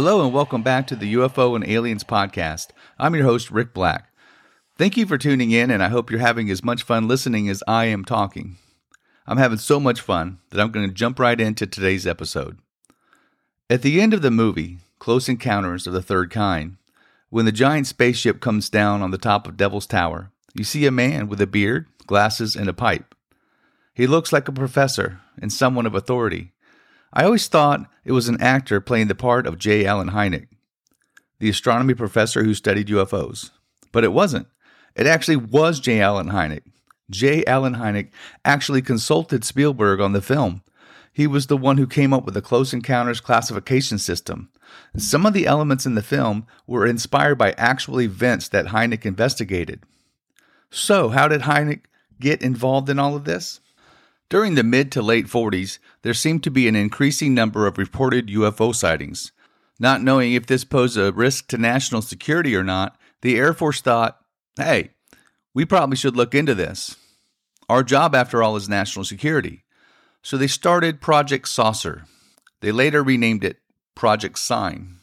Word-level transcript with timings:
Hello 0.00 0.24
and 0.24 0.32
welcome 0.32 0.62
back 0.62 0.86
to 0.86 0.94
the 0.94 1.14
UFO 1.14 1.56
and 1.56 1.68
Aliens 1.68 2.04
podcast. 2.04 2.68
I'm 3.00 3.16
your 3.16 3.24
host, 3.24 3.50
Rick 3.50 3.74
Black. 3.74 4.12
Thank 4.76 4.96
you 4.96 5.06
for 5.06 5.18
tuning 5.18 5.50
in, 5.50 5.72
and 5.72 5.82
I 5.82 5.88
hope 5.88 6.08
you're 6.08 6.20
having 6.20 6.48
as 6.50 6.62
much 6.62 6.84
fun 6.84 7.08
listening 7.08 7.48
as 7.48 7.64
I 7.66 7.86
am 7.86 8.04
talking. 8.04 8.58
I'm 9.26 9.38
having 9.38 9.58
so 9.58 9.80
much 9.80 10.00
fun 10.00 10.38
that 10.50 10.60
I'm 10.60 10.70
going 10.70 10.86
to 10.86 10.94
jump 10.94 11.18
right 11.18 11.40
into 11.40 11.66
today's 11.66 12.06
episode. 12.06 12.58
At 13.68 13.82
the 13.82 14.00
end 14.00 14.14
of 14.14 14.22
the 14.22 14.30
movie, 14.30 14.78
Close 15.00 15.28
Encounters 15.28 15.84
of 15.88 15.92
the 15.92 16.00
Third 16.00 16.30
Kind, 16.30 16.76
when 17.30 17.44
the 17.44 17.50
giant 17.50 17.88
spaceship 17.88 18.40
comes 18.40 18.70
down 18.70 19.02
on 19.02 19.10
the 19.10 19.18
top 19.18 19.48
of 19.48 19.56
Devil's 19.56 19.88
Tower, 19.88 20.30
you 20.54 20.62
see 20.62 20.86
a 20.86 20.92
man 20.92 21.26
with 21.26 21.40
a 21.40 21.46
beard, 21.48 21.86
glasses, 22.06 22.54
and 22.54 22.68
a 22.68 22.72
pipe. 22.72 23.16
He 23.94 24.06
looks 24.06 24.32
like 24.32 24.46
a 24.46 24.52
professor 24.52 25.18
and 25.42 25.52
someone 25.52 25.86
of 25.86 25.96
authority. 25.96 26.52
I 27.12 27.24
always 27.24 27.46
thought 27.48 27.88
it 28.04 28.12
was 28.12 28.28
an 28.28 28.40
actor 28.40 28.80
playing 28.80 29.08
the 29.08 29.14
part 29.14 29.46
of 29.46 29.58
J. 29.58 29.86
Allen 29.86 30.10
Hynek, 30.10 30.48
the 31.38 31.48
astronomy 31.48 31.94
professor 31.94 32.44
who 32.44 32.54
studied 32.54 32.88
UFOs. 32.88 33.50
But 33.92 34.04
it 34.04 34.12
wasn't. 34.12 34.46
It 34.94 35.06
actually 35.06 35.36
was 35.36 35.80
J. 35.80 36.00
Allen 36.00 36.28
Hynek. 36.28 36.62
J. 37.10 37.44
Allen 37.46 37.76
Hynek 37.76 38.10
actually 38.44 38.82
consulted 38.82 39.44
Spielberg 39.44 40.00
on 40.00 40.12
the 40.12 40.20
film. 40.20 40.62
He 41.12 41.26
was 41.26 41.46
the 41.46 41.56
one 41.56 41.78
who 41.78 41.86
came 41.86 42.12
up 42.12 42.24
with 42.24 42.34
the 42.34 42.42
Close 42.42 42.72
Encounters 42.72 43.20
classification 43.20 43.98
system. 43.98 44.50
Some 44.96 45.24
of 45.24 45.32
the 45.32 45.46
elements 45.46 45.86
in 45.86 45.94
the 45.94 46.02
film 46.02 46.46
were 46.66 46.86
inspired 46.86 47.36
by 47.36 47.52
actual 47.52 48.00
events 48.00 48.48
that 48.48 48.66
Hynek 48.66 49.06
investigated. 49.06 49.82
So, 50.70 51.08
how 51.08 51.28
did 51.28 51.42
Hynek 51.42 51.84
get 52.20 52.42
involved 52.42 52.90
in 52.90 52.98
all 52.98 53.16
of 53.16 53.24
this? 53.24 53.60
During 54.30 54.56
the 54.56 54.62
mid 54.62 54.92
to 54.92 55.00
late 55.00 55.26
40s, 55.26 55.78
there 56.02 56.12
seemed 56.12 56.42
to 56.44 56.50
be 56.50 56.68
an 56.68 56.76
increasing 56.76 57.32
number 57.32 57.66
of 57.66 57.78
reported 57.78 58.28
UFO 58.28 58.74
sightings. 58.74 59.32
Not 59.80 60.02
knowing 60.02 60.34
if 60.34 60.46
this 60.46 60.64
posed 60.64 60.98
a 60.98 61.12
risk 61.12 61.48
to 61.48 61.58
national 61.58 62.02
security 62.02 62.54
or 62.54 62.64
not, 62.64 62.98
the 63.22 63.36
Air 63.38 63.54
Force 63.54 63.80
thought, 63.80 64.18
hey, 64.56 64.90
we 65.54 65.64
probably 65.64 65.96
should 65.96 66.16
look 66.16 66.34
into 66.34 66.54
this. 66.54 66.96
Our 67.70 67.82
job, 67.82 68.14
after 68.14 68.42
all, 68.42 68.56
is 68.56 68.68
national 68.68 69.06
security. 69.06 69.64
So 70.22 70.36
they 70.36 70.46
started 70.46 71.00
Project 71.00 71.48
Saucer. 71.48 72.04
They 72.60 72.72
later 72.72 73.02
renamed 73.02 73.44
it 73.44 73.58
Project 73.94 74.38
Sign. 74.38 74.98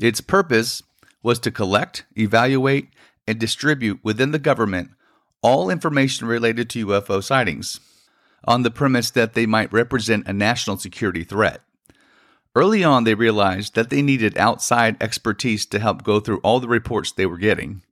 Its 0.00 0.20
purpose 0.20 0.82
was 1.22 1.38
to 1.40 1.50
collect, 1.50 2.06
evaluate, 2.16 2.88
and 3.26 3.38
distribute 3.38 4.00
within 4.02 4.32
the 4.32 4.38
government 4.38 4.90
all 5.42 5.70
information 5.70 6.26
related 6.26 6.68
to 6.70 6.86
UFO 6.86 7.22
sightings 7.22 7.78
on 8.46 8.62
the 8.62 8.70
premise 8.70 9.10
that 9.10 9.34
they 9.34 9.46
might 9.46 9.72
represent 9.72 10.26
a 10.26 10.32
national 10.32 10.76
security 10.76 11.24
threat. 11.24 11.62
Early 12.56 12.84
on, 12.84 13.04
they 13.04 13.14
realized 13.14 13.74
that 13.74 13.90
they 13.90 14.00
needed 14.00 14.38
outside 14.38 14.96
expertise 15.02 15.66
to 15.66 15.80
help 15.80 16.04
go 16.04 16.20
through 16.20 16.38
all 16.38 16.60
the 16.60 16.68
reports 16.68 17.10
they 17.10 17.26
were 17.26 17.38
getting. 17.38 17.82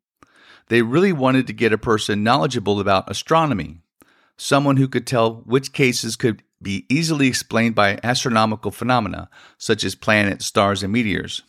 They 0.69 0.83
really 0.83 1.12
wanted 1.12 1.48
to 1.48 1.53
get 1.53 1.72
a 1.72 1.78
person 1.78 2.22
knowledgeable 2.22 2.78
about 2.78 3.11
astronomy, 3.11 3.81
someone 4.36 4.77
who 4.77 4.89
could 4.89 5.06
tell 5.06 5.42
which 5.47 5.72
cases 5.72 6.14
could 6.14 6.42
be 6.62 6.87
easily 6.89 7.27
explained 7.27 7.75
by 7.75 7.98
astronomical 8.05 8.70
phenomena, 8.70 9.28
such 9.59 9.83
as 9.83 9.97
planets, 9.97 10.47
stars, 10.47 10.84
and 10.84 10.92
meteors. 10.92 11.42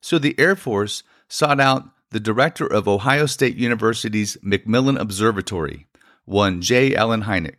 So 0.00 0.18
the 0.18 0.38
Air 0.38 0.56
Force 0.56 1.04
sought 1.28 1.60
out 1.60 1.88
the 2.10 2.20
director 2.20 2.66
of 2.66 2.88
Ohio 2.88 3.26
State 3.26 3.56
University's 3.56 4.36
McMillin 4.44 5.00
Observatory, 5.00 5.86
one 6.24 6.60
J. 6.60 6.94
Allen 6.94 7.22
Hynek. 7.22 7.56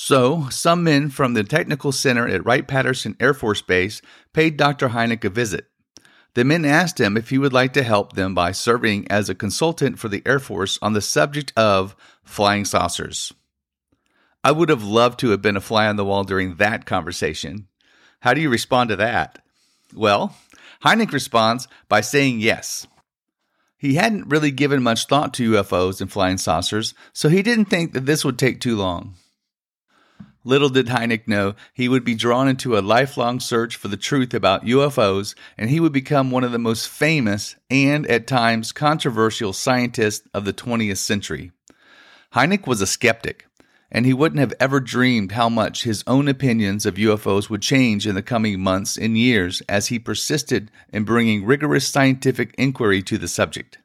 So, 0.00 0.48
some 0.50 0.84
men 0.84 1.10
from 1.10 1.34
the 1.34 1.42
Technical 1.42 1.90
Center 1.90 2.28
at 2.28 2.46
Wright 2.46 2.66
Patterson 2.68 3.16
Air 3.18 3.34
Force 3.34 3.62
Base 3.62 4.00
paid 4.32 4.56
Dr. 4.56 4.90
Hynek 4.90 5.24
a 5.24 5.28
visit. 5.28 5.66
The 6.34 6.44
men 6.44 6.64
asked 6.64 7.00
him 7.00 7.16
if 7.16 7.30
he 7.30 7.36
would 7.36 7.52
like 7.52 7.72
to 7.72 7.82
help 7.82 8.12
them 8.12 8.32
by 8.32 8.52
serving 8.52 9.10
as 9.10 9.28
a 9.28 9.34
consultant 9.34 9.98
for 9.98 10.08
the 10.08 10.22
Air 10.24 10.38
Force 10.38 10.78
on 10.80 10.92
the 10.92 11.00
subject 11.00 11.52
of 11.56 11.96
flying 12.22 12.64
saucers. 12.64 13.34
I 14.44 14.52
would 14.52 14.68
have 14.68 14.84
loved 14.84 15.18
to 15.18 15.30
have 15.30 15.42
been 15.42 15.56
a 15.56 15.60
fly 15.60 15.88
on 15.88 15.96
the 15.96 16.04
wall 16.04 16.22
during 16.22 16.54
that 16.54 16.86
conversation. 16.86 17.66
How 18.20 18.34
do 18.34 18.40
you 18.40 18.50
respond 18.50 18.90
to 18.90 18.96
that? 18.96 19.40
Well, 19.92 20.36
Hynek 20.84 21.10
responds 21.10 21.66
by 21.88 22.02
saying 22.02 22.38
yes. 22.38 22.86
He 23.76 23.94
hadn't 23.94 24.28
really 24.28 24.52
given 24.52 24.80
much 24.80 25.06
thought 25.06 25.34
to 25.34 25.54
UFOs 25.54 26.00
and 26.00 26.10
flying 26.10 26.38
saucers, 26.38 26.94
so 27.12 27.28
he 27.28 27.42
didn't 27.42 27.64
think 27.64 27.94
that 27.94 28.06
this 28.06 28.24
would 28.24 28.38
take 28.38 28.60
too 28.60 28.76
long. 28.76 29.16
Little 30.48 30.70
did 30.70 30.86
Hynek 30.86 31.28
know 31.28 31.56
he 31.74 31.90
would 31.90 32.04
be 32.04 32.14
drawn 32.14 32.48
into 32.48 32.78
a 32.78 32.80
lifelong 32.80 33.38
search 33.38 33.76
for 33.76 33.88
the 33.88 33.98
truth 33.98 34.32
about 34.32 34.64
UFOs, 34.64 35.34
and 35.58 35.68
he 35.68 35.78
would 35.78 35.92
become 35.92 36.30
one 36.30 36.42
of 36.42 36.52
the 36.52 36.58
most 36.58 36.88
famous 36.88 37.56
and, 37.68 38.06
at 38.06 38.26
times, 38.26 38.72
controversial 38.72 39.52
scientists 39.52 40.26
of 40.32 40.46
the 40.46 40.54
20th 40.54 40.96
century. 40.96 41.52
Hynek 42.32 42.66
was 42.66 42.80
a 42.80 42.86
skeptic, 42.86 43.46
and 43.92 44.06
he 44.06 44.14
wouldn't 44.14 44.40
have 44.40 44.54
ever 44.58 44.80
dreamed 44.80 45.32
how 45.32 45.50
much 45.50 45.82
his 45.82 46.02
own 46.06 46.28
opinions 46.28 46.86
of 46.86 46.94
UFOs 46.94 47.50
would 47.50 47.60
change 47.60 48.06
in 48.06 48.14
the 48.14 48.22
coming 48.22 48.58
months 48.58 48.96
and 48.96 49.18
years 49.18 49.60
as 49.68 49.88
he 49.88 49.98
persisted 49.98 50.70
in 50.90 51.04
bringing 51.04 51.44
rigorous 51.44 51.86
scientific 51.86 52.54
inquiry 52.56 53.02
to 53.02 53.18
the 53.18 53.28
subject. 53.28 53.80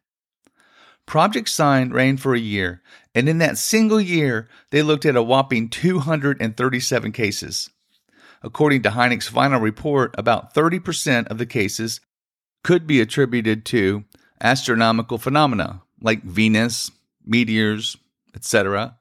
Project 1.05 1.49
Sign 1.49 1.91
ran 1.91 2.17
for 2.17 2.33
a 2.33 2.39
year, 2.39 2.81
and 3.13 3.27
in 3.27 3.37
that 3.39 3.57
single 3.57 4.01
year, 4.01 4.47
they 4.71 4.81
looked 4.81 5.05
at 5.05 5.15
a 5.15 5.23
whopping 5.23 5.69
237 5.69 7.11
cases. 7.11 7.69
According 8.41 8.81
to 8.83 8.89
Hynek's 8.89 9.27
final 9.27 9.59
report, 9.59 10.15
about 10.17 10.53
30% 10.53 11.27
of 11.27 11.37
the 11.37 11.45
cases 11.45 12.01
could 12.63 12.87
be 12.87 12.99
attributed 12.99 13.65
to 13.65 14.05
astronomical 14.41 15.17
phenomena 15.17 15.81
like 16.01 16.23
Venus, 16.23 16.91
meteors, 17.25 17.95
etc. 18.35 18.97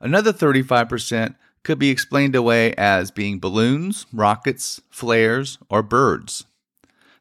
Another 0.00 0.32
35% 0.32 1.34
could 1.62 1.78
be 1.78 1.90
explained 1.90 2.34
away 2.34 2.72
as 2.74 3.10
being 3.10 3.38
balloons, 3.38 4.06
rockets, 4.12 4.80
flares, 4.90 5.58
or 5.68 5.82
birds. 5.82 6.44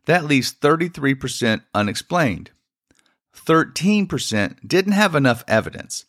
That 0.05 0.25
leaves 0.25 0.53
33% 0.53 1.61
unexplained. 1.73 2.51
13% 3.45 4.67
didn't 4.67 4.93
have 4.93 5.15
enough 5.15 5.43
evidence. 5.47 6.05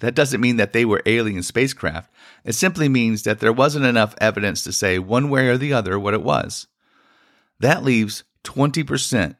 That 0.00 0.14
doesn't 0.14 0.40
mean 0.40 0.56
that 0.56 0.72
they 0.72 0.84
were 0.84 1.02
alien 1.06 1.42
spacecraft. 1.42 2.12
It 2.44 2.54
simply 2.54 2.88
means 2.88 3.22
that 3.22 3.38
there 3.40 3.52
wasn't 3.52 3.84
enough 3.84 4.14
evidence 4.20 4.64
to 4.64 4.72
say 4.72 4.98
one 4.98 5.30
way 5.30 5.48
or 5.48 5.56
the 5.56 5.72
other 5.72 5.98
what 5.98 6.14
it 6.14 6.22
was. 6.22 6.66
That 7.60 7.84
leaves 7.84 8.24
20%, 8.44 9.36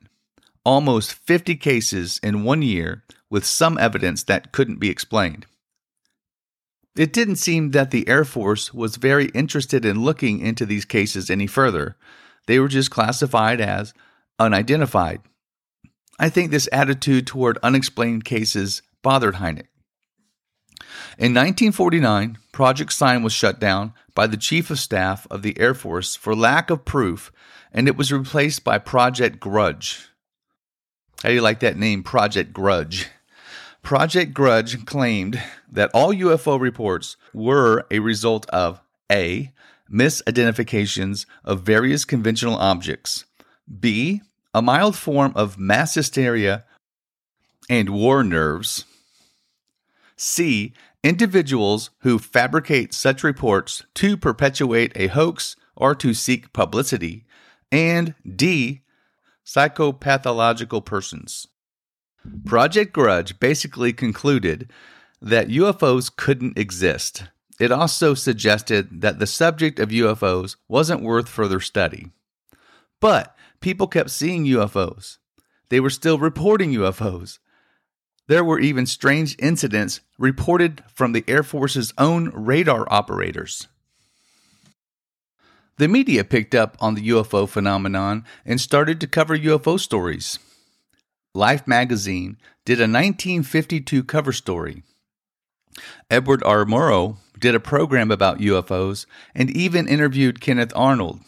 almost 0.64 1.14
50 1.14 1.56
cases 1.56 2.20
in 2.22 2.44
one 2.44 2.62
year 2.62 3.02
with 3.28 3.44
some 3.44 3.76
evidence 3.78 4.22
that 4.24 4.52
couldn't 4.52 4.78
be 4.78 4.88
explained. 4.88 5.46
It 6.94 7.12
didn't 7.12 7.36
seem 7.36 7.70
that 7.70 7.90
the 7.90 8.06
Air 8.06 8.24
Force 8.24 8.72
was 8.74 8.96
very 8.96 9.26
interested 9.30 9.84
in 9.84 10.04
looking 10.04 10.38
into 10.40 10.66
these 10.66 10.84
cases 10.84 11.30
any 11.30 11.46
further. 11.46 11.96
They 12.46 12.58
were 12.58 12.68
just 12.68 12.90
classified 12.90 13.60
as 13.60 13.94
unidentified. 14.38 15.22
I 16.22 16.28
think 16.28 16.52
this 16.52 16.68
attitude 16.70 17.26
toward 17.26 17.58
unexplained 17.64 18.24
cases 18.24 18.80
bothered 19.02 19.34
Hynek. 19.34 19.66
In 21.18 21.34
1949, 21.34 22.38
Project 22.52 22.92
Sign 22.92 23.24
was 23.24 23.32
shut 23.32 23.58
down 23.58 23.92
by 24.14 24.28
the 24.28 24.36
Chief 24.36 24.70
of 24.70 24.78
Staff 24.78 25.26
of 25.32 25.42
the 25.42 25.58
Air 25.58 25.74
Force 25.74 26.14
for 26.14 26.36
lack 26.36 26.70
of 26.70 26.84
proof, 26.84 27.32
and 27.72 27.88
it 27.88 27.96
was 27.96 28.12
replaced 28.12 28.62
by 28.62 28.78
Project 28.78 29.40
Grudge. 29.40 30.10
How 31.24 31.30
do 31.30 31.34
you 31.34 31.40
like 31.40 31.58
that 31.58 31.76
name, 31.76 32.04
Project 32.04 32.52
Grudge? 32.52 33.08
Project 33.82 34.32
Grudge 34.32 34.86
claimed 34.86 35.42
that 35.68 35.90
all 35.92 36.14
UFO 36.14 36.60
reports 36.60 37.16
were 37.34 37.84
a 37.90 37.98
result 37.98 38.48
of 38.50 38.80
A. 39.10 39.50
Misidentifications 39.92 41.26
of 41.44 41.62
various 41.62 42.04
conventional 42.04 42.54
objects, 42.54 43.24
B 43.80 44.22
a 44.54 44.62
mild 44.62 44.96
form 44.96 45.32
of 45.34 45.58
mass 45.58 45.94
hysteria 45.94 46.64
and 47.70 47.90
war 47.90 48.22
nerves. 48.22 48.84
C. 50.16 50.72
Individuals 51.02 51.90
who 52.00 52.18
fabricate 52.18 52.94
such 52.94 53.24
reports 53.24 53.84
to 53.94 54.16
perpetuate 54.16 54.92
a 54.94 55.08
hoax 55.08 55.56
or 55.74 55.94
to 55.96 56.14
seek 56.14 56.52
publicity. 56.52 57.24
And 57.72 58.14
D. 58.24 58.82
Psychopathological 59.44 60.84
persons. 60.84 61.48
Project 62.44 62.92
Grudge 62.92 63.40
basically 63.40 63.92
concluded 63.92 64.70
that 65.20 65.48
UFOs 65.48 66.14
couldn't 66.14 66.58
exist. 66.58 67.24
It 67.58 67.72
also 67.72 68.14
suggested 68.14 69.00
that 69.00 69.18
the 69.18 69.26
subject 69.26 69.78
of 69.78 69.88
UFOs 69.88 70.56
wasn't 70.68 71.02
worth 71.02 71.28
further 71.28 71.60
study. 71.60 72.10
But 73.00 73.36
people 73.62 73.86
kept 73.86 74.10
seeing 74.10 74.44
UFOs. 74.44 75.18
They 75.70 75.80
were 75.80 75.90
still 75.90 76.18
reporting 76.18 76.72
UFOs. 76.74 77.38
There 78.28 78.44
were 78.44 78.60
even 78.60 78.86
strange 78.86 79.36
incidents 79.38 80.00
reported 80.18 80.84
from 80.94 81.12
the 81.12 81.24
Air 81.26 81.42
Force's 81.42 81.92
own 81.96 82.30
radar 82.34 82.86
operators. 82.92 83.68
The 85.78 85.88
media 85.88 86.22
picked 86.22 86.54
up 86.54 86.76
on 86.80 86.94
the 86.94 87.08
UFO 87.08 87.48
phenomenon 87.48 88.24
and 88.44 88.60
started 88.60 89.00
to 89.00 89.06
cover 89.06 89.36
UFO 89.36 89.80
stories. 89.80 90.38
Life 91.34 91.66
magazine 91.66 92.36
did 92.64 92.78
a 92.78 92.84
1952 92.84 94.04
cover 94.04 94.32
story. 94.32 94.82
Edward 96.10 96.42
R. 96.44 96.64
Murrow 96.64 97.16
did 97.38 97.54
a 97.54 97.60
program 97.60 98.10
about 98.10 98.38
UFOs 98.38 99.06
and 99.34 99.50
even 99.50 99.88
interviewed 99.88 100.40
Kenneth 100.40 100.72
Arnold, 100.76 101.20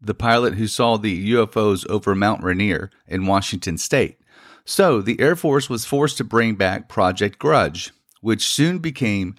the 0.00 0.14
pilot 0.14 0.54
who 0.54 0.66
saw 0.66 0.96
the 0.96 1.32
UFOs 1.32 1.86
over 1.88 2.14
Mount 2.14 2.42
Rainier 2.42 2.90
in 3.06 3.26
Washington 3.26 3.76
state. 3.78 4.18
So 4.64 5.00
the 5.00 5.20
Air 5.20 5.36
Force 5.36 5.68
was 5.68 5.84
forced 5.84 6.16
to 6.18 6.24
bring 6.24 6.54
back 6.54 6.88
Project 6.88 7.38
Grudge, 7.38 7.92
which 8.20 8.46
soon 8.46 8.78
became 8.78 9.34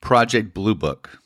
Project 0.00 0.54
Blue 0.54 0.74
Book. 0.74 1.18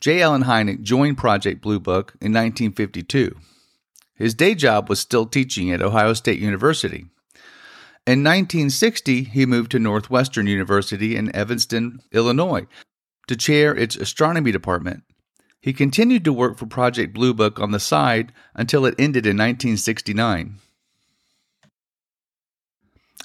J. 0.00 0.22
Allen 0.22 0.44
Hynek 0.44 0.82
joined 0.82 1.18
Project 1.18 1.60
Blue 1.60 1.80
Book 1.80 2.12
in 2.20 2.32
1952. 2.32 3.36
His 4.14 4.34
day 4.34 4.54
job 4.54 4.88
was 4.88 5.00
still 5.00 5.26
teaching 5.26 5.70
at 5.70 5.82
Ohio 5.82 6.12
State 6.12 6.38
University. 6.38 7.06
In 8.06 8.24
1960, 8.24 9.24
he 9.24 9.46
moved 9.46 9.70
to 9.72 9.78
Northwestern 9.78 10.46
University 10.46 11.16
in 11.16 11.34
Evanston, 11.34 12.00
Illinois, 12.12 12.66
to 13.28 13.36
chair 13.36 13.74
its 13.74 13.96
astronomy 13.96 14.52
department. 14.52 15.04
He 15.60 15.72
continued 15.74 16.24
to 16.24 16.32
work 16.32 16.56
for 16.56 16.66
Project 16.66 17.12
Blue 17.12 17.34
Book 17.34 17.60
on 17.60 17.70
the 17.70 17.80
side 17.80 18.32
until 18.54 18.86
it 18.86 18.94
ended 18.98 19.26
in 19.26 19.36
1969. 19.36 20.56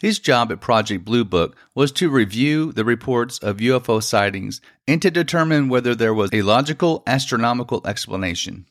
His 0.01 0.19
job 0.19 0.51
at 0.51 0.59
Project 0.59 1.05
Blue 1.05 1.23
Book 1.23 1.55
was 1.73 1.93
to 1.93 2.09
review 2.09 2.73
the 2.73 2.83
reports 2.83 3.39
of 3.39 3.57
UFO 3.57 4.03
sightings 4.03 4.59
and 4.85 5.01
to 5.01 5.09
determine 5.09 5.69
whether 5.69 5.95
there 5.95 6.13
was 6.13 6.29
a 6.33 6.41
logical 6.41 7.01
astronomical 7.07 7.81
explanation. 7.87 8.65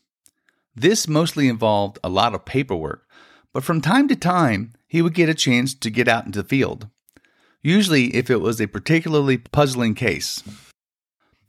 This 0.76 1.08
mostly 1.08 1.48
involved 1.48 1.98
a 2.04 2.10
lot 2.10 2.34
of 2.34 2.44
paperwork, 2.44 3.08
but 3.54 3.64
from 3.64 3.80
time 3.80 4.08
to 4.08 4.16
time 4.16 4.74
he 4.86 5.00
would 5.00 5.14
get 5.14 5.30
a 5.30 5.34
chance 5.34 5.72
to 5.74 5.90
get 5.90 6.08
out 6.08 6.26
into 6.26 6.42
the 6.42 6.48
field, 6.48 6.88
usually 7.62 8.14
if 8.14 8.28
it 8.28 8.42
was 8.42 8.60
a 8.60 8.68
particularly 8.68 9.38
puzzling 9.38 9.94
case. 9.94 10.42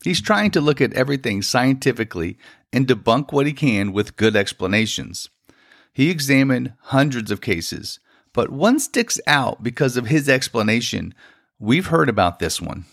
He's 0.06 0.22
trying 0.22 0.52
to 0.52 0.62
look 0.62 0.82
at 0.82 0.94
everything 0.94 1.42
scientifically 1.42 2.38
and 2.72 2.86
debunk 2.86 3.34
what 3.34 3.48
he 3.48 3.54
can 3.54 3.92
with 3.92 4.18
good 4.18 4.36
explanations. 4.36 5.32
He 5.94 6.12
examined 6.12 6.74
hundreds 6.80 7.32
of 7.32 7.42
cases, 7.42 8.00
but 8.32 8.52
one 8.52 8.80
sticks 8.80 9.20
out 9.26 9.64
because 9.64 9.98
of 9.98 10.06
his 10.06 10.30
explanation. 10.30 11.16
We've 11.58 11.88
heard 11.88 12.08
about 12.08 12.38
this 12.38 12.62
one. 12.62 12.86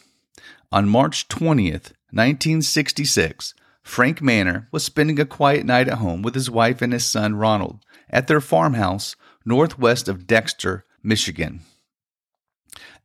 On 0.73 0.89
March 0.89 1.29
20th, 1.29 1.93
1966, 2.13 3.53
Frank 3.83 4.23
Mannor 4.23 4.69
was 4.73 4.83
spending 4.83 5.21
a 5.21 5.27
quiet 5.27 5.67
night 5.67 5.89
at 5.89 5.99
home 5.99 6.23
with 6.23 6.35
his 6.35 6.49
wife 6.49 6.81
and 6.81 6.95
his 6.95 7.05
son 7.05 7.35
Ronald 7.35 7.85
at 8.09 8.27
their 8.27 8.41
farmhouse 8.41 9.17
northwest 9.45 10.09
of 10.09 10.27
Dexter, 10.27 10.87
Michigan. 11.03 11.61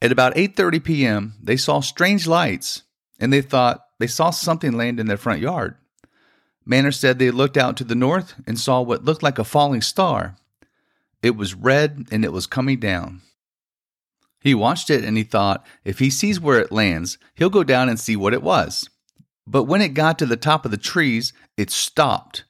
At 0.01 0.13
about 0.13 0.35
8:30 0.35 0.81
p.m., 0.81 1.33
they 1.43 1.57
saw 1.57 1.81
strange 1.81 2.25
lights 2.25 2.83
and 3.19 3.33
they 3.33 3.41
thought 3.41 3.81
they 3.99 4.07
saw 4.07 4.29
something 4.29 4.73
land 4.73 4.99
in 4.99 5.07
their 5.07 5.17
front 5.17 5.41
yard. 5.41 5.75
Mannor 6.65 6.91
said 6.91 7.17
they 7.17 7.31
looked 7.31 7.57
out 7.57 7.77
to 7.77 7.83
the 7.83 7.95
north 7.95 8.35
and 8.45 8.59
saw 8.59 8.81
what 8.81 9.05
looked 9.05 9.23
like 9.23 9.39
a 9.39 9.43
falling 9.43 9.81
star. 9.81 10.35
It 11.23 11.35
was 11.35 11.53
red 11.53 12.07
and 12.11 12.25
it 12.25 12.33
was 12.33 12.45
coming 12.45 12.79
down. 12.79 13.21
He 14.39 14.53
watched 14.53 14.89
it 14.89 15.03
and 15.03 15.17
he 15.17 15.23
thought 15.23 15.65
if 15.83 15.99
he 15.99 16.09
sees 16.09 16.39
where 16.39 16.59
it 16.59 16.71
lands, 16.71 17.17
he'll 17.35 17.49
go 17.49 17.63
down 17.63 17.89
and 17.89 17.99
see 17.99 18.15
what 18.15 18.33
it 18.33 18.43
was. 18.43 18.89
But 19.47 19.63
when 19.63 19.81
it 19.81 19.93
got 19.93 20.19
to 20.19 20.25
the 20.25 20.35
top 20.35 20.65
of 20.65 20.71
the 20.71 20.77
trees, 20.77 21.31
it 21.55 21.71
stopped, 21.71 22.43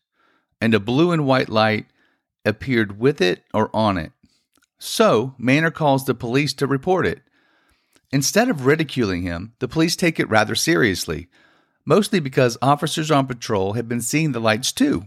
and 0.60 0.74
a 0.74 0.80
blue 0.80 1.12
and 1.12 1.28
white 1.28 1.48
light 1.48 1.86
appeared 2.44 3.00
with 3.00 3.22
it 3.22 3.44
or 3.54 3.70
on 3.76 3.98
it. 3.98 4.12
So, 4.80 5.36
Mannor 5.38 5.72
calls 5.72 6.06
the 6.06 6.16
police 6.16 6.54
to 6.56 6.68
report 6.68 7.06
it. 7.06 7.22
Instead 8.12 8.50
of 8.50 8.66
ridiculing 8.66 9.24
him, 9.24 9.54
the 9.60 9.68
police 9.68 9.96
take 9.96 10.20
it 10.20 10.30
rather 10.30 10.56
seriously, 10.56 11.28
mostly 11.86 12.20
because 12.20 12.58
officers 12.62 13.12
on 13.12 13.28
patrol 13.28 13.74
had 13.74 13.88
been 13.88 14.02
seeing 14.02 14.32
the 14.32 14.40
lights 14.40 14.72
too. 14.72 15.06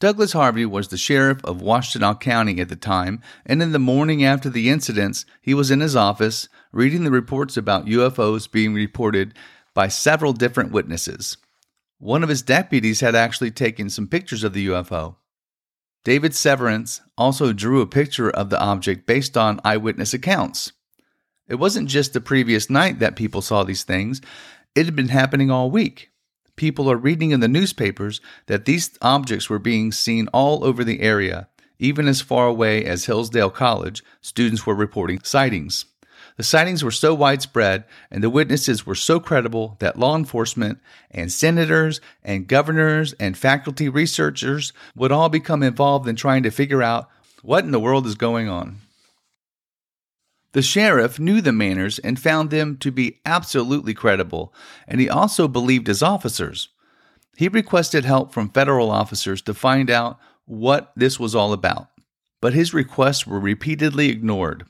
Douglas 0.00 0.32
Harvey 0.32 0.64
was 0.64 0.88
the 0.88 0.96
sheriff 0.96 1.40
of 1.42 1.60
Washtenaw 1.60 2.20
County 2.20 2.60
at 2.60 2.68
the 2.68 2.76
time, 2.76 3.20
and 3.44 3.60
in 3.60 3.72
the 3.72 3.80
morning 3.80 4.24
after 4.24 4.48
the 4.48 4.68
incidents, 4.68 5.26
he 5.42 5.54
was 5.54 5.72
in 5.72 5.80
his 5.80 5.96
office 5.96 6.48
reading 6.70 7.02
the 7.02 7.10
reports 7.10 7.56
about 7.56 7.86
UFOs 7.86 8.48
being 8.48 8.74
reported 8.74 9.34
by 9.74 9.88
several 9.88 10.32
different 10.32 10.70
witnesses. 10.70 11.36
One 11.98 12.22
of 12.22 12.28
his 12.28 12.42
deputies 12.42 13.00
had 13.00 13.16
actually 13.16 13.50
taken 13.50 13.90
some 13.90 14.06
pictures 14.06 14.44
of 14.44 14.52
the 14.52 14.68
UFO. 14.68 15.16
David 16.04 16.32
Severance 16.32 17.00
also 17.16 17.52
drew 17.52 17.80
a 17.80 17.86
picture 17.86 18.30
of 18.30 18.50
the 18.50 18.60
object 18.60 19.04
based 19.04 19.36
on 19.36 19.60
eyewitness 19.64 20.14
accounts. 20.14 20.72
It 21.48 21.56
wasn't 21.56 21.88
just 21.88 22.12
the 22.12 22.20
previous 22.20 22.68
night 22.68 22.98
that 22.98 23.16
people 23.16 23.42
saw 23.42 23.64
these 23.64 23.84
things, 23.84 24.20
it 24.74 24.84
had 24.84 24.94
been 24.94 25.08
happening 25.08 25.50
all 25.50 25.70
week 25.70 26.10
people 26.58 26.90
are 26.90 26.96
reading 26.96 27.30
in 27.30 27.40
the 27.40 27.48
newspapers 27.48 28.20
that 28.46 28.66
these 28.66 28.98
objects 29.00 29.48
were 29.48 29.58
being 29.58 29.92
seen 29.92 30.28
all 30.28 30.62
over 30.64 30.84
the 30.84 31.00
area. 31.00 31.48
Even 31.78 32.06
as 32.08 32.20
far 32.20 32.48
away 32.48 32.84
as 32.84 33.06
Hillsdale 33.06 33.50
College, 33.50 34.02
students 34.20 34.66
were 34.66 34.74
reporting 34.74 35.20
sightings. 35.22 35.86
The 36.36 36.42
sightings 36.42 36.84
were 36.84 36.90
so 36.90 37.14
widespread 37.14 37.84
and 38.10 38.22
the 38.22 38.30
witnesses 38.30 38.84
were 38.84 38.96
so 38.96 39.18
credible 39.18 39.76
that 39.78 39.98
law 39.98 40.16
enforcement 40.16 40.78
and 41.10 41.32
senators 41.32 42.00
and 42.22 42.46
governors 42.46 43.12
and 43.14 43.36
faculty 43.36 43.88
researchers 43.88 44.72
would 44.94 45.12
all 45.12 45.28
become 45.28 45.62
involved 45.62 46.08
in 46.08 46.16
trying 46.16 46.42
to 46.42 46.50
figure 46.50 46.82
out 46.82 47.08
what 47.42 47.64
in 47.64 47.70
the 47.70 47.80
world 47.80 48.06
is 48.06 48.14
going 48.16 48.48
on. 48.48 48.80
The 50.52 50.62
sheriff 50.62 51.20
knew 51.20 51.40
the 51.40 51.50
Mannors 51.50 52.00
and 52.02 52.18
found 52.18 52.50
them 52.50 52.78
to 52.78 52.90
be 52.90 53.20
absolutely 53.26 53.92
credible, 53.92 54.54
and 54.86 55.00
he 55.00 55.08
also 55.08 55.46
believed 55.46 55.86
his 55.86 56.02
officers. 56.02 56.70
He 57.36 57.48
requested 57.48 58.04
help 58.04 58.32
from 58.32 58.48
federal 58.48 58.90
officers 58.90 59.42
to 59.42 59.54
find 59.54 59.90
out 59.90 60.18
what 60.46 60.92
this 60.96 61.20
was 61.20 61.34
all 61.34 61.52
about, 61.52 61.88
but 62.40 62.54
his 62.54 62.72
requests 62.72 63.26
were 63.26 63.38
repeatedly 63.38 64.08
ignored. 64.08 64.64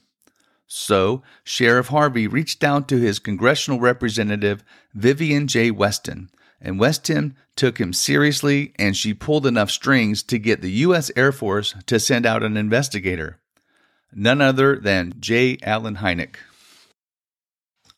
So, 0.67 1.23
Sheriff 1.45 1.89
Harvey 1.89 2.27
reached 2.27 2.63
out 2.63 2.89
to 2.89 2.99
his 2.99 3.19
congressional 3.19 3.81
representative, 3.81 4.65
Vivian 4.93 5.47
J. 5.47 5.71
Weston, 5.71 6.29
and 6.61 6.79
Weston 6.79 7.37
took 7.57 7.79
him 7.79 7.93
seriously, 7.93 8.75
and 8.79 8.97
she 8.97 9.15
pulled 9.15 9.47
enough 9.47 9.71
strings 9.71 10.23
to 10.25 10.39
get 10.39 10.61
the 10.61 10.73
U.S. 10.73 11.11
Air 11.17 11.33
Force 11.33 11.75
to 11.87 12.01
send 12.01 12.27
out 12.27 12.43
an 12.43 12.57
investigator 12.57 13.41
none 14.15 14.41
other 14.41 14.77
than 14.77 15.15
J. 15.21 15.59
Allen 15.63 15.97
Hynek. 15.97 16.37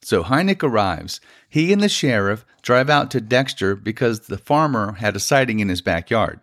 So 0.03 0.25
Hynek 0.25 0.63
arrives. 0.63 1.21
He 1.49 1.73
and 1.73 1.83
the 1.83 1.89
sheriff 1.89 2.45
drive 2.63 2.89
out 2.89 3.11
to 3.11 3.21
Dexter 3.21 3.77
because 3.77 4.21
the 4.21 4.39
farmer 4.39 4.93
had 4.93 5.17
a 5.17 5.21
sighting 5.21 5.61
in 5.61 5.69
his 5.69 5.83
backyard. 5.83 6.41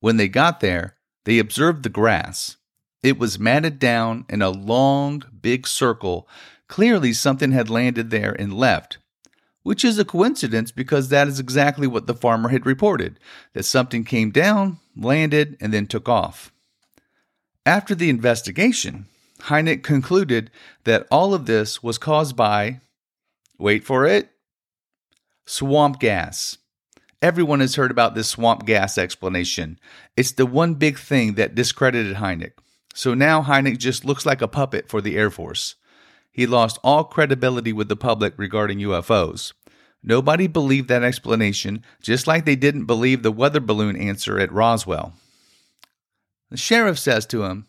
When 0.00 0.16
they 0.16 0.28
got 0.28 0.60
there, 0.60 0.96
they 1.24 1.38
observed 1.38 1.82
the 1.82 1.88
grass. 1.88 2.56
It 3.02 3.18
was 3.18 3.38
matted 3.38 3.78
down 3.78 4.26
in 4.28 4.42
a 4.42 4.50
long, 4.50 5.24
big 5.40 5.66
circle. 5.66 6.28
Clearly, 6.68 7.12
something 7.12 7.52
had 7.52 7.70
landed 7.70 8.10
there 8.10 8.32
and 8.38 8.54
left, 8.54 8.98
which 9.62 9.84
is 9.84 9.98
a 9.98 10.04
coincidence 10.04 10.70
because 10.70 11.08
that 11.08 11.26
is 11.26 11.40
exactly 11.40 11.86
what 11.86 12.06
the 12.06 12.14
farmer 12.14 12.50
had 12.50 12.66
reported 12.66 13.18
that 13.54 13.64
something 13.64 14.04
came 14.04 14.30
down, 14.30 14.78
landed, 14.96 15.56
and 15.60 15.72
then 15.72 15.86
took 15.86 16.08
off. 16.08 16.52
After 17.66 17.94
the 17.94 18.08
investigation, 18.08 19.06
Hynek 19.42 19.82
concluded 19.82 20.50
that 20.84 21.06
all 21.10 21.34
of 21.34 21.44
this 21.44 21.82
was 21.82 21.98
caused 21.98 22.34
by, 22.34 22.80
wait 23.58 23.84
for 23.84 24.06
it, 24.06 24.30
swamp 25.44 26.00
gas. 26.00 26.56
Everyone 27.20 27.60
has 27.60 27.74
heard 27.74 27.90
about 27.90 28.14
this 28.14 28.30
swamp 28.30 28.64
gas 28.64 28.96
explanation. 28.96 29.78
It's 30.16 30.32
the 30.32 30.46
one 30.46 30.74
big 30.74 30.98
thing 30.98 31.34
that 31.34 31.54
discredited 31.54 32.16
Hynek. 32.16 32.52
So 32.94 33.12
now 33.12 33.42
Hynek 33.42 33.76
just 33.76 34.06
looks 34.06 34.24
like 34.24 34.40
a 34.40 34.48
puppet 34.48 34.88
for 34.88 35.02
the 35.02 35.18
Air 35.18 35.30
Force. 35.30 35.74
He 36.32 36.46
lost 36.46 36.78
all 36.82 37.04
credibility 37.04 37.74
with 37.74 37.88
the 37.88 37.96
public 37.96 38.32
regarding 38.38 38.78
UFOs. 38.78 39.52
Nobody 40.02 40.46
believed 40.46 40.88
that 40.88 41.02
explanation, 41.02 41.84
just 42.00 42.26
like 42.26 42.46
they 42.46 42.56
didn't 42.56 42.86
believe 42.86 43.22
the 43.22 43.30
weather 43.30 43.60
balloon 43.60 43.96
answer 43.96 44.38
at 44.38 44.50
Roswell. 44.50 45.12
The 46.50 46.56
sheriff 46.56 46.98
says 46.98 47.26
to 47.26 47.44
him, 47.44 47.66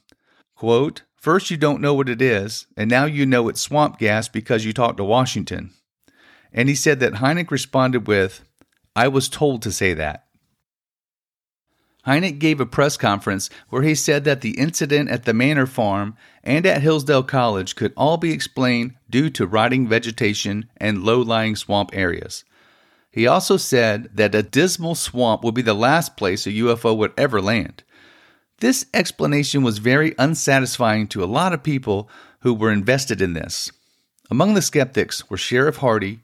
quote, 0.56 1.04
First, 1.16 1.52
you 1.52 1.58
don't 1.58 1.82
know 1.82 1.94
what 1.94 2.10
it 2.10 2.22
is, 2.22 2.66
and 2.76 2.90
now 2.90 3.06
you 3.06 3.28
know 3.28 3.48
it's 3.48 3.62
swamp 3.62 4.00
gas 4.00 4.28
because 4.28 4.66
you 4.66 4.74
talked 4.74 4.98
to 4.98 5.04
Washington. 5.04 5.72
And 6.52 6.68
he 6.68 6.74
said 6.74 7.00
that 7.00 7.14
Hynek 7.14 7.52
responded 7.52 8.08
with, 8.08 8.42
I 8.96 9.08
was 9.08 9.30
told 9.30 9.62
to 9.62 9.72
say 9.72 9.94
that. 9.94 10.26
Hynek 12.08 12.40
gave 12.40 12.60
a 12.60 12.66
press 12.66 12.98
conference 12.98 13.52
where 13.70 13.84
he 13.84 13.94
said 13.94 14.24
that 14.24 14.42
the 14.42 14.58
incident 14.58 15.10
at 15.10 15.26
the 15.26 15.34
Mannor 15.34 15.68
Farm 15.68 16.16
and 16.44 16.66
at 16.66 16.82
Hillsdale 16.82 17.22
College 17.22 17.76
could 17.76 17.94
all 17.96 18.18
be 18.18 18.32
explained 18.32 18.96
due 19.08 19.30
to 19.30 19.46
rotting 19.46 19.88
vegetation 19.88 20.68
and 20.78 21.04
low 21.04 21.22
lying 21.22 21.56
swamp 21.56 21.92
areas. 21.94 22.44
He 23.12 23.28
also 23.28 23.58
said 23.58 24.10
that 24.16 24.34
a 24.34 24.42
dismal 24.42 24.96
swamp 24.96 25.44
would 25.44 25.54
be 25.54 25.62
the 25.62 25.76
last 25.76 26.18
place 26.18 26.48
a 26.48 26.52
UFO 26.52 26.98
would 26.98 27.14
ever 27.18 27.40
land. 27.40 27.84
This 28.62 28.86
explanation 28.94 29.64
was 29.64 29.80
very 29.80 30.14
unsatisfying 30.20 31.08
to 31.08 31.24
a 31.24 31.26
lot 31.26 31.52
of 31.52 31.64
people 31.64 32.08
who 32.42 32.54
were 32.54 32.72
invested 32.72 33.20
in 33.20 33.34
this. 33.34 33.72
Among 34.30 34.54
the 34.54 34.62
skeptics 34.62 35.30
were 35.32 35.38
Sheriff 35.38 35.78
Hardy, 35.78 36.20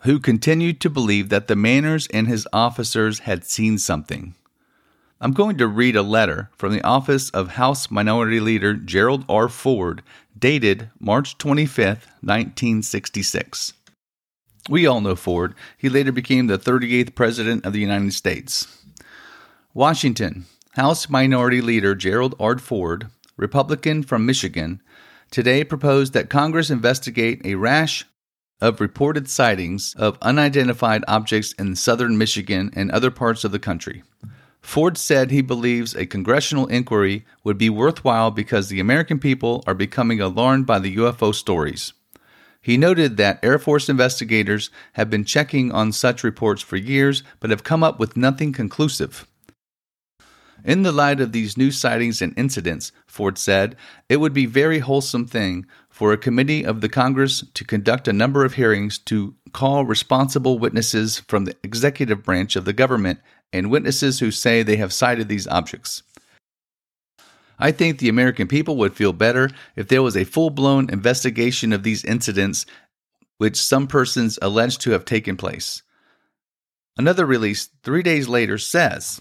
who 0.00 0.18
continued 0.18 0.80
to 0.80 0.90
believe 0.90 1.28
that 1.28 1.46
the 1.46 1.54
Mannors 1.54 2.08
and 2.12 2.26
his 2.26 2.48
officers 2.52 3.20
had 3.20 3.44
seen 3.44 3.78
something. 3.78 4.34
I'm 5.20 5.30
going 5.30 5.56
to 5.58 5.68
read 5.68 5.94
a 5.94 6.02
letter 6.02 6.50
from 6.56 6.72
the 6.72 6.84
office 6.84 7.30
of 7.30 7.50
House 7.50 7.92
Minority 7.92 8.40
Leader 8.40 8.74
Gerald 8.74 9.24
R. 9.28 9.48
Ford, 9.48 10.02
dated 10.36 10.90
March 10.98 11.38
25, 11.38 11.86
1966. 12.22 13.72
We 14.68 14.84
all 14.84 15.00
know 15.00 15.14
Ford. 15.14 15.54
He 15.78 15.88
later 15.88 16.10
became 16.10 16.48
the 16.48 16.58
38th 16.58 17.14
President 17.14 17.64
of 17.64 17.72
the 17.72 17.80
United 17.80 18.12
States. 18.14 18.66
Washington, 19.72 20.46
House 20.74 21.08
Minority 21.08 21.60
Leader 21.60 21.94
Gerald 21.94 22.34
R. 22.40 22.58
Ford, 22.58 23.06
Republican 23.36 24.02
from 24.02 24.26
Michigan, 24.26 24.82
today 25.30 25.62
proposed 25.62 26.14
that 26.14 26.28
Congress 26.28 26.68
investigate 26.68 27.40
a 27.44 27.54
rash 27.54 28.04
of 28.60 28.80
reported 28.80 29.30
sightings 29.30 29.94
of 29.96 30.18
unidentified 30.20 31.04
objects 31.06 31.52
in 31.52 31.76
southern 31.76 32.18
Michigan 32.18 32.72
and 32.74 32.90
other 32.90 33.12
parts 33.12 33.44
of 33.44 33.52
the 33.52 33.60
country. 33.60 34.02
Ford 34.62 34.98
said 34.98 35.30
he 35.30 35.42
believes 35.42 35.94
a 35.94 36.06
congressional 36.06 36.66
inquiry 36.66 37.24
would 37.44 37.56
be 37.56 37.70
worthwhile 37.70 38.32
because 38.32 38.66
the 38.66 38.80
American 38.80 39.20
people 39.20 39.62
are 39.68 39.74
becoming 39.74 40.20
alarmed 40.20 40.66
by 40.66 40.80
the 40.80 40.96
UFO 40.96 41.32
stories. 41.32 41.92
He 42.60 42.76
noted 42.76 43.16
that 43.16 43.38
Air 43.44 43.60
Force 43.60 43.88
investigators 43.88 44.70
have 44.94 45.08
been 45.08 45.24
checking 45.24 45.70
on 45.70 45.92
such 45.92 46.24
reports 46.24 46.62
for 46.62 46.76
years 46.76 47.22
but 47.38 47.50
have 47.50 47.62
come 47.62 47.84
up 47.84 48.00
with 48.00 48.16
nothing 48.16 48.52
conclusive. 48.52 49.24
In 50.64 50.82
the 50.82 50.92
light 50.92 51.20
of 51.20 51.32
these 51.32 51.58
new 51.58 51.70
sightings 51.70 52.22
and 52.22 52.32
incidents, 52.38 52.90
Ford 53.06 53.36
said, 53.36 53.76
it 54.08 54.16
would 54.16 54.32
be 54.32 54.46
very 54.46 54.78
wholesome 54.78 55.26
thing 55.26 55.66
for 55.90 56.12
a 56.12 56.18
committee 56.18 56.64
of 56.64 56.80
the 56.80 56.88
Congress 56.88 57.44
to 57.52 57.64
conduct 57.64 58.08
a 58.08 58.14
number 58.14 58.46
of 58.46 58.54
hearings 58.54 58.98
to 59.00 59.34
call 59.52 59.84
responsible 59.84 60.58
witnesses 60.58 61.20
from 61.28 61.44
the 61.44 61.54
executive 61.62 62.22
branch 62.22 62.56
of 62.56 62.64
the 62.64 62.72
government 62.72 63.20
and 63.52 63.70
witnesses 63.70 64.20
who 64.20 64.30
say 64.30 64.62
they 64.62 64.76
have 64.76 64.92
sighted 64.92 65.28
these 65.28 65.46
objects. 65.46 66.02
I 67.58 67.70
think 67.70 67.98
the 67.98 68.08
American 68.08 68.48
people 68.48 68.76
would 68.78 68.94
feel 68.94 69.12
better 69.12 69.50
if 69.76 69.88
there 69.88 70.02
was 70.02 70.16
a 70.16 70.24
full 70.24 70.50
blown 70.50 70.88
investigation 70.90 71.74
of 71.74 71.82
these 71.82 72.04
incidents, 72.04 72.64
which 73.36 73.62
some 73.62 73.86
persons 73.86 74.38
allege 74.40 74.78
to 74.78 74.92
have 74.92 75.04
taken 75.04 75.36
place. 75.36 75.82
Another 76.96 77.26
release 77.26 77.68
three 77.82 78.02
days 78.02 78.28
later 78.28 78.56
says 78.56 79.20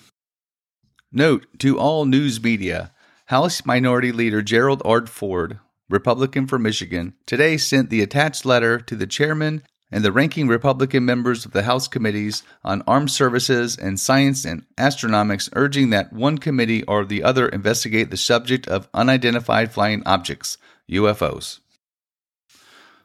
Note 1.15 1.45
to 1.59 1.77
all 1.77 2.05
news 2.05 2.41
media 2.41 2.91
House 3.27 3.67
Minority 3.67 4.11
Leader 4.11 4.41
Gerald 4.41 4.81
R. 4.83 5.05
Ford, 5.05 5.59
Republican 5.87 6.47
from 6.47 6.63
Michigan, 6.63 7.13
today 7.27 7.55
sent 7.55 7.91
the 7.91 8.01
attached 8.01 8.47
letter 8.47 8.79
to 8.79 8.95
the 8.95 9.05
chairman 9.05 9.61
and 9.91 10.03
the 10.03 10.11
ranking 10.11 10.47
Republican 10.47 11.05
members 11.05 11.45
of 11.45 11.51
the 11.51 11.61
House 11.61 11.87
committees 11.87 12.41
on 12.63 12.81
armed 12.87 13.11
services 13.11 13.77
and 13.77 13.99
science 13.99 14.43
and 14.43 14.65
astronautics, 14.75 15.49
urging 15.53 15.91
that 15.91 16.11
one 16.11 16.39
committee 16.39 16.81
or 16.85 17.05
the 17.05 17.21
other 17.21 17.47
investigate 17.47 18.09
the 18.09 18.17
subject 18.17 18.67
of 18.67 18.89
unidentified 18.91 19.71
flying 19.71 20.01
objects, 20.07 20.57
UFOs. 20.89 21.59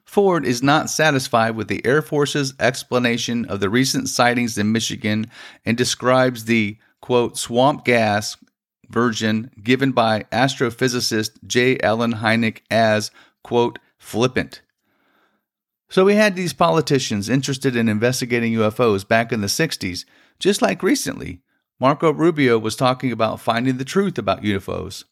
Ford 0.07 0.47
is 0.47 0.63
not 0.63 0.89
satisfied 0.89 1.57
with 1.57 1.69
the 1.69 1.85
Air 1.85 2.01
Force's 2.01 2.55
explanation 2.59 3.45
of 3.45 3.61
the 3.61 3.69
recent 3.69 4.09
sightings 4.09 4.57
in 4.57 4.73
Michigan 4.73 5.27
and 5.67 5.77
describes 5.77 6.47
the 6.47 6.79
quote 7.09 7.39
swamp 7.39 7.85
gas 7.85 8.37
version 8.89 9.51
given 9.63 9.93
by 9.93 10.25
astrophysicist 10.31 11.31
J. 11.47 11.79
Allen 11.81 12.15
Hynek 12.15 12.61
as 12.71 13.11
quote 13.43 13.79
flippant 13.99 14.61
so 15.91 16.05
we 16.05 16.17
had 16.17 16.37
these 16.37 16.53
politicians 16.53 17.31
interested 17.31 17.75
in 17.75 17.89
investigating 17.89 18.53
UFOs 18.53 19.09
back 19.09 19.33
in 19.33 19.41
the 19.41 19.47
60s, 19.47 20.05
just 20.39 20.61
like 20.61 20.83
recently. 20.83 21.41
Marco 21.81 22.13
Rubio 22.13 22.59
was 22.59 22.77
talking 22.77 23.11
about 23.11 23.41
finding 23.41 23.79
the 23.79 23.85
truth 23.85 24.19
about 24.19 24.43
UFOs. 24.43 25.05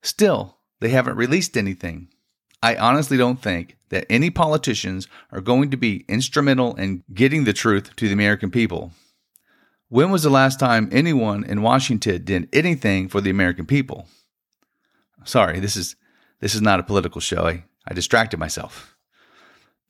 Still, 0.00 0.58
they 0.80 0.90
haven't 0.90 1.16
released 1.16 1.56
anything. 1.56 2.08
I 2.62 2.76
honestly 2.76 3.16
don't 3.16 3.42
think 3.42 3.76
that 3.88 4.06
any 4.08 4.30
politicians 4.30 5.08
are 5.32 5.40
going 5.40 5.72
to 5.72 5.76
be 5.76 6.04
instrumental 6.08 6.76
in 6.76 7.02
getting 7.12 7.42
the 7.42 7.52
truth 7.52 7.96
to 7.96 8.06
the 8.06 8.14
American 8.14 8.50
people. 8.50 8.92
When 9.92 10.10
was 10.10 10.22
the 10.22 10.30
last 10.30 10.58
time 10.58 10.88
anyone 10.90 11.44
in 11.44 11.60
Washington 11.60 12.24
did 12.24 12.48
anything 12.50 13.08
for 13.08 13.20
the 13.20 13.28
American 13.28 13.66
people? 13.66 14.08
Sorry, 15.24 15.60
this 15.60 15.76
is 15.76 15.96
this 16.40 16.54
is 16.54 16.62
not 16.62 16.80
a 16.80 16.82
political 16.82 17.20
show. 17.20 17.46
I, 17.46 17.64
I 17.86 17.92
distracted 17.92 18.38
myself. 18.38 18.96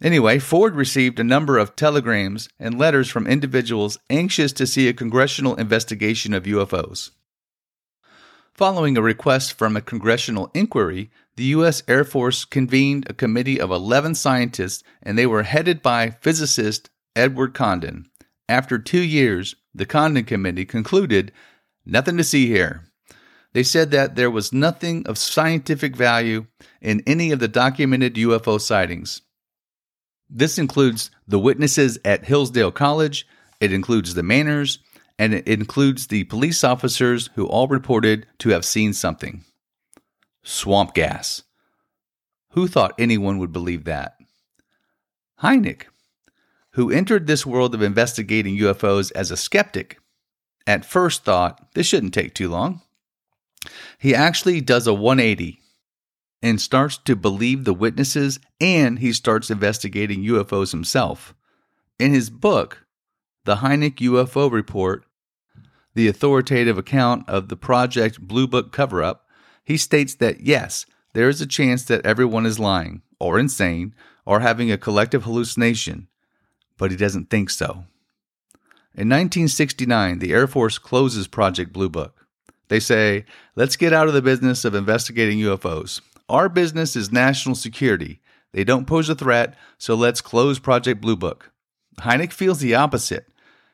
Anyway, 0.03 0.41
Ford 0.41 0.75
received 0.75 1.21
a 1.21 1.25
number 1.25 1.57
of 1.57 1.77
telegrams 1.77 2.49
and 2.59 2.81
letters 2.81 3.09
from 3.09 3.29
individuals 3.29 3.97
anxious 4.11 4.53
to 4.55 4.67
see 4.67 4.89
a 4.89 4.93
congressional 4.93 5.55
investigation 5.55 6.35
of 6.35 6.47
UFOs. 6.47 7.11
Following 8.55 8.97
a 8.97 9.03
request 9.03 9.53
from 9.53 9.77
a 9.77 9.81
congressional 9.81 10.51
inquiry, 10.53 11.13
the 11.37 11.45
U.S. 11.45 11.85
Air 11.87 12.03
Force 12.03 12.45
convened 12.45 13.07
a 13.09 13.15
committee 13.15 13.61
of 13.61 13.71
11 13.71 14.17
scientists, 14.17 14.83
and 15.01 15.17
they 15.17 15.27
were 15.27 15.45
headed 15.45 15.81
by 15.81 16.11
physicist 16.11 16.91
Edward 17.15 17.55
Condon. 17.55 18.07
After 18.49 18.81
two 18.81 19.01
years, 19.01 19.55
the 19.75 19.87
Condon 19.87 20.25
Committee 20.25 20.65
concluded 20.65 21.33
nothing 21.85 22.17
to 22.17 22.25
see 22.25 22.47
here. 22.47 22.85
They 23.53 23.63
said 23.63 23.91
that 23.91 24.17
there 24.17 24.31
was 24.31 24.53
nothing 24.53 25.07
of 25.07 25.19
scientific 25.19 25.95
value 25.95 26.47
in 26.81 27.03
any 27.07 27.33
of 27.33 27.39
the 27.39 27.49
documented 27.49 28.15
UFO 28.15 28.61
sightings. 28.61 29.23
This 30.31 30.57
includes 30.57 31.11
the 31.29 31.39
witnesses 31.39 31.99
at 32.05 32.25
Hillsdale 32.25 32.73
College, 32.73 33.27
it 33.61 33.73
includes 33.73 34.15
the 34.15 34.23
Mannors, 34.23 34.79
and 35.19 35.35
it 35.35 35.47
includes 35.47 36.07
the 36.07 36.25
police 36.25 36.65
officers 36.65 37.29
who 37.35 37.47
all 37.47 37.69
reported 37.69 38.27
to 38.39 38.49
have 38.49 38.65
seen 38.65 38.95
something. 38.95 39.45
Swamp 40.43 40.95
gas. 40.95 41.43
Who 42.53 42.67
thought 42.67 42.95
anyone 42.99 43.39
would 43.39 43.53
believe 43.53 43.85
that? 43.85 44.17
Hynek, 45.43 45.85
who 46.75 46.91
entered 46.91 47.27
this 47.27 47.45
world 47.45 47.75
of 47.75 47.83
investigating 47.83 48.59
UFOs 48.59 49.13
as 49.15 49.31
a 49.31 49.37
skeptic, 49.37 49.99
at 50.67 50.85
first 50.85 51.25
thought 51.25 51.75
this 51.75 51.87
shouldn't 51.87 52.15
take 52.15 52.35
too 52.35 52.49
long. 52.49 52.81
He 53.99 54.15
actually 54.15 54.61
does 54.61 54.87
a 54.87 54.95
180 54.95 55.61
and 56.43 56.61
starts 56.61 56.99
to 56.99 57.15
believe 57.15 57.65
the 57.65 57.75
witnesses 57.75 58.41
and 58.61 58.99
he 58.99 59.13
starts 59.13 59.51
investigating 59.51 60.25
UFOs 60.25 60.73
himself. 60.73 61.35
In 61.99 62.13
his 62.13 62.31
book, 62.31 62.85
The 63.45 63.57
Hynek 63.57 63.97
UFO 63.97 64.51
Report, 64.51 65.05
the 65.95 66.09
authoritative 66.09 66.79
account 66.79 67.29
of 67.29 67.49
the 67.49 67.57
Project 67.57 68.21
Blue 68.21 68.47
Book 68.47 68.73
cover 68.73 69.03
up, 69.03 69.27
he 69.63 69.77
states 69.77 70.15
that 70.17 70.41
yes, 70.41 70.87
there 71.13 71.29
is 71.29 71.41
a 71.41 71.47
chance 71.47 71.85
that 71.85 72.05
everyone 72.05 72.47
is 72.47 72.59
lying, 72.59 73.03
or 73.21 73.39
insane, 73.39 73.95
or 74.25 74.41
having 74.41 74.73
a 74.73 74.79
collective 74.79 75.25
hallucination, 75.25 76.09
but 76.83 76.91
he 76.91 76.97
doesn't 76.97 77.31
think 77.31 77.49
so. 77.49 77.85
In 78.97 79.09
1969, 79.09 80.19
the 80.19 80.33
Air 80.33 80.49
Force 80.49 80.79
closes 80.79 81.29
Project 81.29 81.73
Blue 81.73 81.89
Book. 81.89 82.27
They 82.67 82.81
say, 82.81 83.25
let's 83.55 83.77
get 83.77 83.93
out 83.93 84.09
of 84.09 84.15
the 84.15 84.21
business 84.21 84.65
of 84.65 84.75
investigating 84.75 85.39
UFOs. 85.39 86.01
Our 86.29 86.49
business 86.49 86.97
is 86.97 87.13
national 87.13 87.55
security. 87.55 88.21
They 88.51 88.65
don't 88.65 88.89
pose 88.89 89.09
a 89.09 89.15
threat, 89.15 89.57
so 89.79 89.95
let's 89.95 90.21
close 90.21 90.59
Project 90.59 91.01
Blue 91.01 91.15
Book. 91.15 91.53
Hynek 92.01 92.33
feels 92.33 92.59
the 92.59 92.75
opposite. 92.75 93.29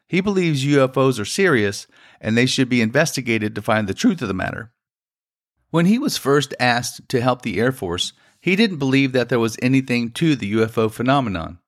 He 0.07 0.21
believes 0.21 0.67
UFOs 0.67 1.19
are 1.19 1.25
serious 1.25 1.87
and 2.21 2.37
they 2.37 2.45
should 2.45 2.69
be 2.69 2.83
investigated 2.83 3.55
to 3.55 3.63
find 3.63 3.89
the 3.89 3.95
truth 3.95 4.21
of 4.21 4.29
the 4.29 4.35
matter. 4.35 4.71
When 5.71 5.87
he 5.87 5.99
was 5.99 6.19
first 6.19 6.53
asked 6.61 7.09
to 7.09 7.23
help 7.23 7.41
the 7.41 7.59
Air 7.59 7.73
Force, 7.73 8.13
he 8.39 8.55
didn't 8.55 8.77
believe 8.77 9.13
that 9.13 9.31
there 9.31 9.41
was 9.41 9.57
anything 9.63 10.11
to 10.11 10.37
the 10.37 10.53
UFO 10.53 10.93
phenomenon. 10.93 11.59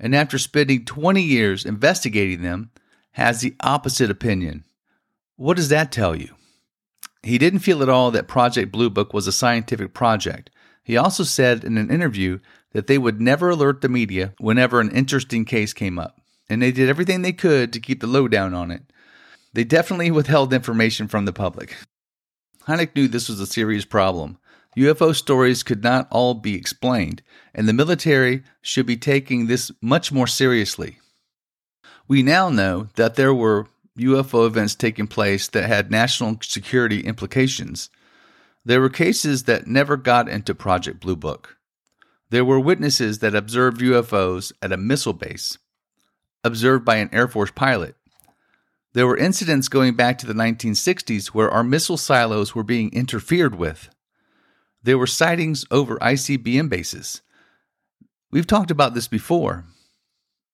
And 0.00 0.14
after 0.14 0.38
spending 0.38 0.84
20 0.84 1.22
years 1.22 1.64
investigating 1.64 2.42
them, 2.42 2.70
has 3.12 3.40
the 3.40 3.56
opposite 3.60 4.10
opinion. 4.10 4.64
What 5.36 5.56
does 5.56 5.68
that 5.70 5.90
tell 5.90 6.14
you? 6.14 6.34
He 7.22 7.38
didn't 7.38 7.60
feel 7.60 7.82
at 7.82 7.88
all 7.88 8.10
that 8.12 8.28
Project 8.28 8.70
Blue 8.70 8.90
Book 8.90 9.12
was 9.12 9.26
a 9.26 9.32
scientific 9.32 9.92
project. 9.92 10.50
He 10.84 10.96
also 10.96 11.24
said 11.24 11.64
in 11.64 11.76
an 11.76 11.90
interview 11.90 12.38
that 12.72 12.86
they 12.86 12.98
would 12.98 13.20
never 13.20 13.50
alert 13.50 13.80
the 13.80 13.88
media 13.88 14.34
whenever 14.38 14.80
an 14.80 14.90
interesting 14.90 15.44
case 15.44 15.72
came 15.72 15.98
up, 15.98 16.20
and 16.48 16.62
they 16.62 16.72
did 16.72 16.88
everything 16.88 17.22
they 17.22 17.32
could 17.32 17.72
to 17.72 17.80
keep 17.80 18.00
the 18.00 18.06
lowdown 18.06 18.54
on 18.54 18.70
it. 18.70 18.82
They 19.52 19.64
definitely 19.64 20.10
withheld 20.10 20.52
information 20.52 21.08
from 21.08 21.24
the 21.24 21.32
public. 21.32 21.76
Hynek 22.66 22.94
knew 22.94 23.08
this 23.08 23.28
was 23.28 23.40
a 23.40 23.46
serious 23.46 23.84
problem. 23.84 24.38
UFO 24.78 25.14
stories 25.14 25.64
could 25.64 25.82
not 25.82 26.06
all 26.10 26.34
be 26.34 26.54
explained, 26.54 27.22
and 27.52 27.68
the 27.68 27.72
military 27.72 28.44
should 28.62 28.86
be 28.86 28.96
taking 28.96 29.46
this 29.46 29.72
much 29.82 30.12
more 30.12 30.28
seriously. 30.28 30.98
We 32.06 32.22
now 32.22 32.48
know 32.48 32.88
that 32.94 33.16
there 33.16 33.34
were 33.34 33.66
UFO 33.98 34.46
events 34.46 34.76
taking 34.76 35.08
place 35.08 35.48
that 35.48 35.66
had 35.66 35.90
national 35.90 36.38
security 36.42 37.00
implications. 37.00 37.90
There 38.64 38.80
were 38.80 38.88
cases 38.88 39.44
that 39.44 39.66
never 39.66 39.96
got 39.96 40.28
into 40.28 40.54
Project 40.54 41.00
Blue 41.00 41.16
Book. 41.16 41.56
There 42.30 42.44
were 42.44 42.60
witnesses 42.60 43.18
that 43.18 43.34
observed 43.34 43.80
UFOs 43.80 44.52
at 44.62 44.72
a 44.72 44.76
missile 44.76 45.12
base, 45.12 45.58
observed 46.44 46.84
by 46.84 46.96
an 46.96 47.10
Air 47.12 47.26
Force 47.26 47.50
pilot. 47.50 47.96
There 48.92 49.06
were 49.06 49.16
incidents 49.16 49.68
going 49.68 49.94
back 49.94 50.18
to 50.18 50.26
the 50.26 50.34
1960s 50.34 51.28
where 51.28 51.50
our 51.50 51.64
missile 51.64 51.96
silos 51.96 52.54
were 52.54 52.62
being 52.62 52.92
interfered 52.92 53.54
with. 53.54 53.90
There 54.82 54.98
were 54.98 55.06
sightings 55.06 55.64
over 55.70 55.98
ICBM 55.98 56.68
bases. 56.68 57.22
We've 58.30 58.46
talked 58.46 58.70
about 58.70 58.94
this 58.94 59.08
before. 59.08 59.64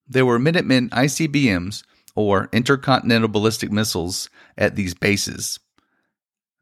There 0.07 0.27
were 0.27 0.39
Minutemen 0.39 0.91
ICBMs, 0.91 1.83
or 2.15 2.49
intercontinental 2.53 3.29
ballistic 3.29 3.71
missiles, 3.73 4.31
at 4.57 4.77
these 4.77 4.95
bases. 4.95 5.59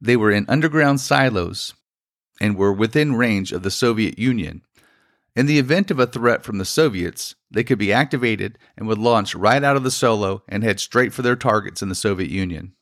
They 0.00 0.16
were 0.16 0.31
in 0.31 0.47
underground 0.49 1.00
silos 1.00 1.75
and 2.40 2.57
were 2.57 2.73
within 2.73 3.14
range 3.14 3.52
of 3.52 3.62
the 3.62 3.71
Soviet 3.71 4.19
Union. 4.19 4.62
In 5.37 5.47
the 5.47 5.59
event 5.59 5.90
of 5.90 5.99
a 5.99 6.07
threat 6.07 6.42
from 6.42 6.59
the 6.59 6.64
Soviets, 6.64 7.37
they 7.50 7.64
could 7.64 7.78
be 7.78 7.92
activated 7.92 8.59
and 8.76 8.88
would 8.88 8.99
launch 8.99 9.35
right 9.35 9.62
out 9.62 9.76
of 9.76 9.85
the 9.85 9.90
silo 9.90 10.42
and 10.49 10.62
head 10.62 10.81
straight 10.81 11.12
for 11.12 11.23
their 11.23 11.37
targets 11.37 11.83
in 11.83 11.88
the 11.88 11.95
Soviet 11.95 12.31
Union. 12.31 12.75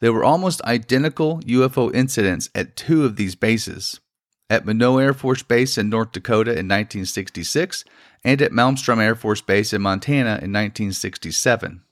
There 0.00 0.12
were 0.12 0.24
almost 0.24 0.62
identical 0.62 1.40
UFO 1.40 1.94
incidents 1.94 2.50
at 2.54 2.76
two 2.76 3.04
of 3.04 3.16
these 3.16 3.34
bases 3.34 4.00
at 4.48 4.66
Minot 4.66 5.02
Air 5.02 5.14
Force 5.14 5.42
Base 5.42 5.78
in 5.78 5.88
North 5.88 6.12
Dakota 6.12 6.50
in 6.50 6.68
1966 6.68 7.84
and 8.22 8.40
at 8.42 8.52
Malmstrom 8.52 9.00
Air 9.00 9.14
Force 9.14 9.40
Base 9.40 9.72
in 9.72 9.82
Montana 9.82 10.38
in 10.42 10.52
1967. 10.52 11.82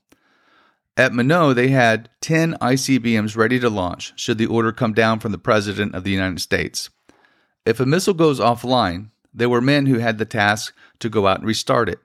At 0.97 1.13
Minot, 1.13 1.57
they 1.57 1.69
had 1.69 2.09
10 2.21 2.57
ICBMs 2.61 3.37
ready 3.37 3.59
to 3.59 3.69
launch 3.69 4.13
should 4.17 4.39
the 4.39 4.47
order 4.47 4.71
come 4.71 4.93
down 4.93 5.19
from 5.19 5.33
the 5.33 5.39
President 5.39 5.95
of 5.95 6.05
the 6.05 6.13
United 6.13 6.41
States. 6.41 6.91
If 7.67 7.81
a 7.81 7.87
missile 7.87 8.15
goes 8.15 8.39
offline, 8.39 9.09
there 9.33 9.49
were 9.49 9.61
men 9.61 9.87
who 9.87 9.99
had 9.99 10.19
the 10.19 10.25
task 10.25 10.75
to 11.01 11.09
go 11.09 11.27
out 11.27 11.39
and 11.39 11.47
restart 11.47 11.89
it. 11.89 11.99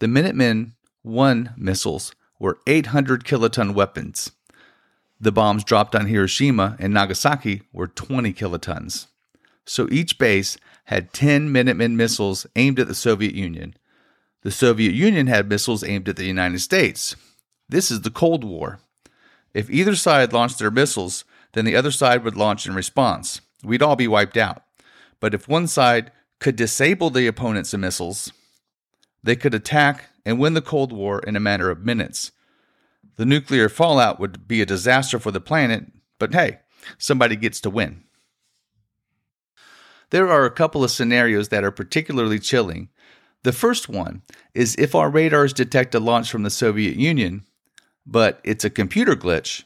The 0.00 0.08
Minutemen 0.08 0.74
I 1.06 1.48
missiles 1.56 2.12
were 2.40 2.58
800 2.66 3.24
kiloton 3.24 3.74
weapons. 3.74 4.32
The 5.20 5.32
bombs 5.32 5.64
dropped 5.64 5.94
on 5.94 6.06
Hiroshima 6.06 6.76
and 6.78 6.92
Nagasaki 6.92 7.62
were 7.72 7.88
20 7.88 8.32
kilotons. 8.32 9.06
So 9.64 9.88
each 9.90 10.18
base 10.18 10.56
had 10.84 11.12
10 11.12 11.52
Minutemen 11.52 11.96
missiles 11.96 12.46
aimed 12.56 12.78
at 12.78 12.88
the 12.88 12.94
Soviet 12.94 13.34
Union. 13.34 13.74
The 14.42 14.50
Soviet 14.50 14.94
Union 14.94 15.26
had 15.26 15.48
missiles 15.48 15.82
aimed 15.82 16.08
at 16.08 16.16
the 16.16 16.24
United 16.24 16.60
States. 16.60 17.16
This 17.68 17.90
is 17.90 18.02
the 18.02 18.10
Cold 18.10 18.44
War. 18.44 18.78
If 19.52 19.68
either 19.68 19.96
side 19.96 20.32
launched 20.32 20.58
their 20.58 20.70
missiles, 20.70 21.24
then 21.52 21.64
the 21.64 21.76
other 21.76 21.90
side 21.90 22.24
would 22.24 22.36
launch 22.36 22.66
in 22.66 22.74
response. 22.74 23.40
We'd 23.62 23.82
all 23.82 23.96
be 23.96 24.08
wiped 24.08 24.36
out. 24.36 24.62
But 25.20 25.34
if 25.34 25.48
one 25.48 25.66
side 25.66 26.12
could 26.38 26.56
disable 26.56 27.10
the 27.10 27.26
opponent's 27.26 27.74
missiles, 27.74 28.32
they 29.22 29.34
could 29.34 29.54
attack 29.54 30.04
and 30.24 30.38
win 30.38 30.54
the 30.54 30.62
Cold 30.62 30.92
War 30.92 31.18
in 31.20 31.34
a 31.34 31.40
matter 31.40 31.70
of 31.70 31.84
minutes. 31.84 32.30
The 33.18 33.26
nuclear 33.26 33.68
fallout 33.68 34.20
would 34.20 34.46
be 34.46 34.62
a 34.62 34.66
disaster 34.66 35.18
for 35.18 35.32
the 35.32 35.40
planet, 35.40 35.86
but 36.20 36.32
hey, 36.32 36.60
somebody 36.98 37.34
gets 37.34 37.60
to 37.62 37.70
win. 37.70 38.04
There 40.10 40.28
are 40.28 40.44
a 40.44 40.52
couple 40.52 40.84
of 40.84 40.92
scenarios 40.92 41.48
that 41.48 41.64
are 41.64 41.72
particularly 41.72 42.38
chilling. 42.38 42.90
The 43.42 43.52
first 43.52 43.88
one 43.88 44.22
is 44.54 44.76
if 44.78 44.94
our 44.94 45.10
radars 45.10 45.52
detect 45.52 45.96
a 45.96 46.00
launch 46.00 46.30
from 46.30 46.44
the 46.44 46.50
Soviet 46.50 46.94
Union, 46.94 47.42
but 48.06 48.40
it's 48.44 48.64
a 48.64 48.70
computer 48.70 49.16
glitch, 49.16 49.64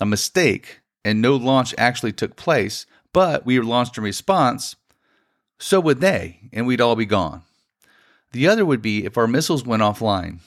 a 0.00 0.06
mistake, 0.06 0.80
and 1.04 1.20
no 1.20 1.36
launch 1.36 1.74
actually 1.76 2.12
took 2.12 2.36
place, 2.36 2.86
but 3.12 3.44
we 3.44 3.60
launched 3.60 3.98
in 3.98 4.04
response, 4.04 4.76
so 5.58 5.78
would 5.78 6.00
they, 6.00 6.48
and 6.54 6.66
we'd 6.66 6.80
all 6.80 6.96
be 6.96 7.04
gone. 7.04 7.42
The 8.32 8.48
other 8.48 8.64
would 8.64 8.80
be 8.80 9.04
if 9.04 9.18
our 9.18 9.26
missiles 9.26 9.66
went 9.66 9.82
offline. 9.82 10.38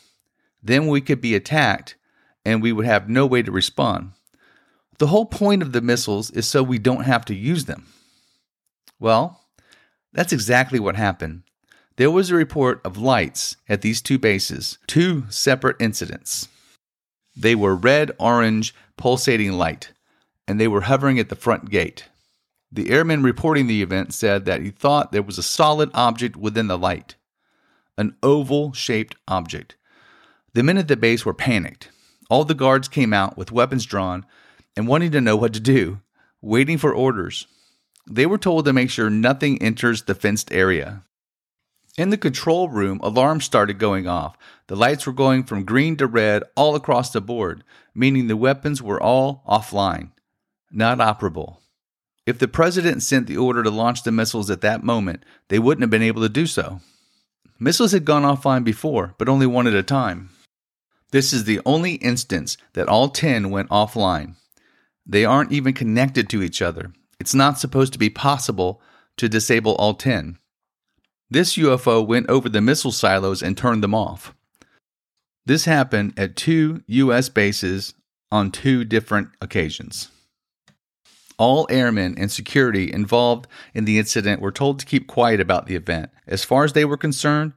Then 0.63 0.87
we 0.87 1.01
could 1.01 1.21
be 1.21 1.35
attacked 1.35 1.97
and 2.45 2.61
we 2.61 2.71
would 2.71 2.85
have 2.85 3.09
no 3.09 3.25
way 3.25 3.41
to 3.41 3.51
respond. 3.51 4.11
The 4.97 5.07
whole 5.07 5.25
point 5.25 5.61
of 5.61 5.71
the 5.71 5.81
missiles 5.81 6.29
is 6.31 6.47
so 6.47 6.61
we 6.61 6.77
don't 6.77 7.05
have 7.05 7.25
to 7.25 7.35
use 7.35 7.65
them. 7.65 7.87
Well, 8.99 9.41
that's 10.13 10.33
exactly 10.33 10.79
what 10.79 10.95
happened. 10.95 11.43
There 11.97 12.11
was 12.11 12.29
a 12.29 12.35
report 12.35 12.81
of 12.85 12.97
lights 12.97 13.57
at 13.67 13.81
these 13.81 14.01
two 14.01 14.17
bases, 14.17 14.77
two 14.87 15.25
separate 15.29 15.77
incidents. 15.79 16.47
They 17.35 17.55
were 17.55 17.75
red 17.75 18.11
orange 18.19 18.73
pulsating 18.97 19.53
light, 19.53 19.91
and 20.47 20.59
they 20.59 20.67
were 20.67 20.81
hovering 20.81 21.19
at 21.19 21.29
the 21.29 21.35
front 21.35 21.69
gate. 21.69 22.09
The 22.71 22.89
airman 22.89 23.23
reporting 23.23 23.67
the 23.67 23.81
event 23.81 24.13
said 24.13 24.45
that 24.45 24.61
he 24.61 24.69
thought 24.69 25.11
there 25.11 25.21
was 25.21 25.37
a 25.37 25.43
solid 25.43 25.91
object 25.93 26.37
within 26.37 26.67
the 26.67 26.77
light, 26.77 27.15
an 27.97 28.15
oval 28.23 28.73
shaped 28.73 29.15
object. 29.27 29.75
The 30.53 30.63
men 30.63 30.77
at 30.77 30.87
the 30.87 30.97
base 30.97 31.25
were 31.25 31.33
panicked. 31.33 31.89
All 32.31 32.45
the 32.45 32.55
guards 32.55 32.87
came 32.87 33.11
out 33.11 33.37
with 33.37 33.51
weapons 33.51 33.85
drawn 33.85 34.25
and 34.77 34.87
wanting 34.87 35.11
to 35.11 35.19
know 35.19 35.35
what 35.35 35.51
to 35.53 35.59
do, 35.59 35.99
waiting 36.41 36.77
for 36.77 36.93
orders. 36.93 37.45
They 38.09 38.25
were 38.25 38.37
told 38.37 38.63
to 38.63 38.71
make 38.71 38.89
sure 38.89 39.09
nothing 39.09 39.61
enters 39.61 40.03
the 40.03 40.15
fenced 40.15 40.49
area. 40.49 41.03
In 41.97 42.09
the 42.09 42.17
control 42.17 42.69
room, 42.69 43.01
alarms 43.03 43.43
started 43.43 43.79
going 43.79 44.07
off. 44.07 44.37
The 44.67 44.77
lights 44.77 45.05
were 45.05 45.11
going 45.11 45.43
from 45.43 45.65
green 45.65 45.97
to 45.97 46.07
red 46.07 46.43
all 46.55 46.73
across 46.73 47.11
the 47.11 47.19
board, 47.19 47.65
meaning 47.93 48.27
the 48.27 48.37
weapons 48.37 48.81
were 48.81 49.03
all 49.03 49.43
offline, 49.45 50.11
not 50.71 50.99
operable. 50.99 51.57
If 52.25 52.39
the 52.39 52.47
president 52.47 53.03
sent 53.03 53.27
the 53.27 53.35
order 53.35 53.61
to 53.61 53.69
launch 53.69 54.03
the 54.03 54.11
missiles 54.13 54.49
at 54.49 54.61
that 54.61 54.85
moment, 54.85 55.25
they 55.49 55.59
wouldn't 55.59 55.83
have 55.83 55.89
been 55.89 56.01
able 56.01 56.21
to 56.21 56.29
do 56.29 56.47
so. 56.47 56.79
Missiles 57.59 57.91
had 57.91 58.05
gone 58.05 58.23
offline 58.23 58.63
before, 58.63 59.15
but 59.17 59.27
only 59.27 59.45
one 59.45 59.67
at 59.67 59.73
a 59.73 59.83
time. 59.83 60.29
This 61.11 61.33
is 61.33 61.43
the 61.43 61.59
only 61.65 61.95
instance 61.95 62.57
that 62.73 62.87
all 62.87 63.09
10 63.09 63.49
went 63.49 63.69
offline. 63.69 64.35
They 65.05 65.25
aren't 65.25 65.51
even 65.51 65.73
connected 65.73 66.29
to 66.29 66.41
each 66.41 66.61
other. 66.61 66.93
It's 67.19 67.35
not 67.35 67.59
supposed 67.59 67.93
to 67.93 67.99
be 67.99 68.09
possible 68.09 68.81
to 69.17 69.29
disable 69.29 69.75
all 69.75 69.93
10. 69.93 70.37
This 71.29 71.57
UFO 71.57 72.05
went 72.05 72.29
over 72.29 72.49
the 72.49 72.61
missile 72.61 72.91
silos 72.91 73.43
and 73.43 73.57
turned 73.57 73.83
them 73.83 73.93
off. 73.93 74.33
This 75.45 75.65
happened 75.65 76.13
at 76.17 76.35
two 76.35 76.83
U.S. 76.87 77.29
bases 77.29 77.93
on 78.31 78.51
two 78.51 78.85
different 78.85 79.29
occasions. 79.41 80.09
All 81.37 81.67
airmen 81.69 82.15
and 82.17 82.31
security 82.31 82.91
involved 82.91 83.47
in 83.73 83.85
the 83.85 83.97
incident 83.97 84.41
were 84.41 84.51
told 84.51 84.79
to 84.79 84.85
keep 84.85 85.07
quiet 85.07 85.39
about 85.39 85.65
the 85.65 85.75
event. 85.75 86.09
As 86.27 86.43
far 86.43 86.63
as 86.63 86.73
they 86.73 86.85
were 86.85 86.97
concerned, 86.97 87.53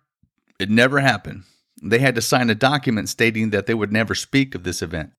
it 0.58 0.70
never 0.70 1.00
happened. 1.00 1.44
They 1.84 1.98
had 1.98 2.14
to 2.14 2.22
sign 2.22 2.48
a 2.48 2.54
document 2.54 3.10
stating 3.10 3.50
that 3.50 3.66
they 3.66 3.74
would 3.74 3.92
never 3.92 4.14
speak 4.14 4.54
of 4.54 4.64
this 4.64 4.80
event. 4.80 5.12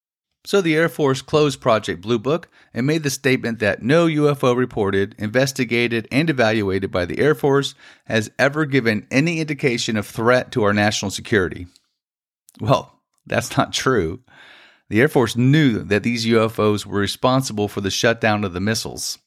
So 0.45 0.62
the 0.62 0.75
Air 0.75 0.89
Force 0.89 1.21
closed 1.21 1.62
Project 1.62 2.01
Blue 2.01 2.19
Book 2.19 2.49
and 2.73 2.88
made 2.88 3.04
the 3.04 3.10
statement 3.10 3.60
that 3.60 3.84
no 3.84 4.08
UFO 4.08 4.56
reported, 4.56 5.15
investigated, 5.17 6.08
and 6.12 6.30
evaluated 6.30 6.91
by 6.91 7.06
the 7.06 7.19
Air 7.19 7.36
Force 7.36 7.75
has 8.06 8.32
ever 8.38 8.65
given 8.65 9.08
any 9.12 9.39
indication 9.39 9.95
of 9.95 10.08
threat 10.08 10.51
to 10.51 10.63
our 10.63 10.73
national 10.73 11.12
security. 11.12 11.67
Well, 12.60 12.99
that's 13.25 13.58
not 13.58 13.73
true. 13.73 14.21
The 14.89 15.01
Air 15.01 15.08
Force 15.08 15.36
knew 15.36 15.80
that 15.84 16.04
these 16.04 16.25
UFOs 16.25 16.86
were 16.86 16.99
responsible 16.99 17.67
for 17.67 17.82
the 17.82 17.91
shutdown 17.91 18.43
of 18.43 18.54
the 18.54 18.60
missiles. 18.60 19.17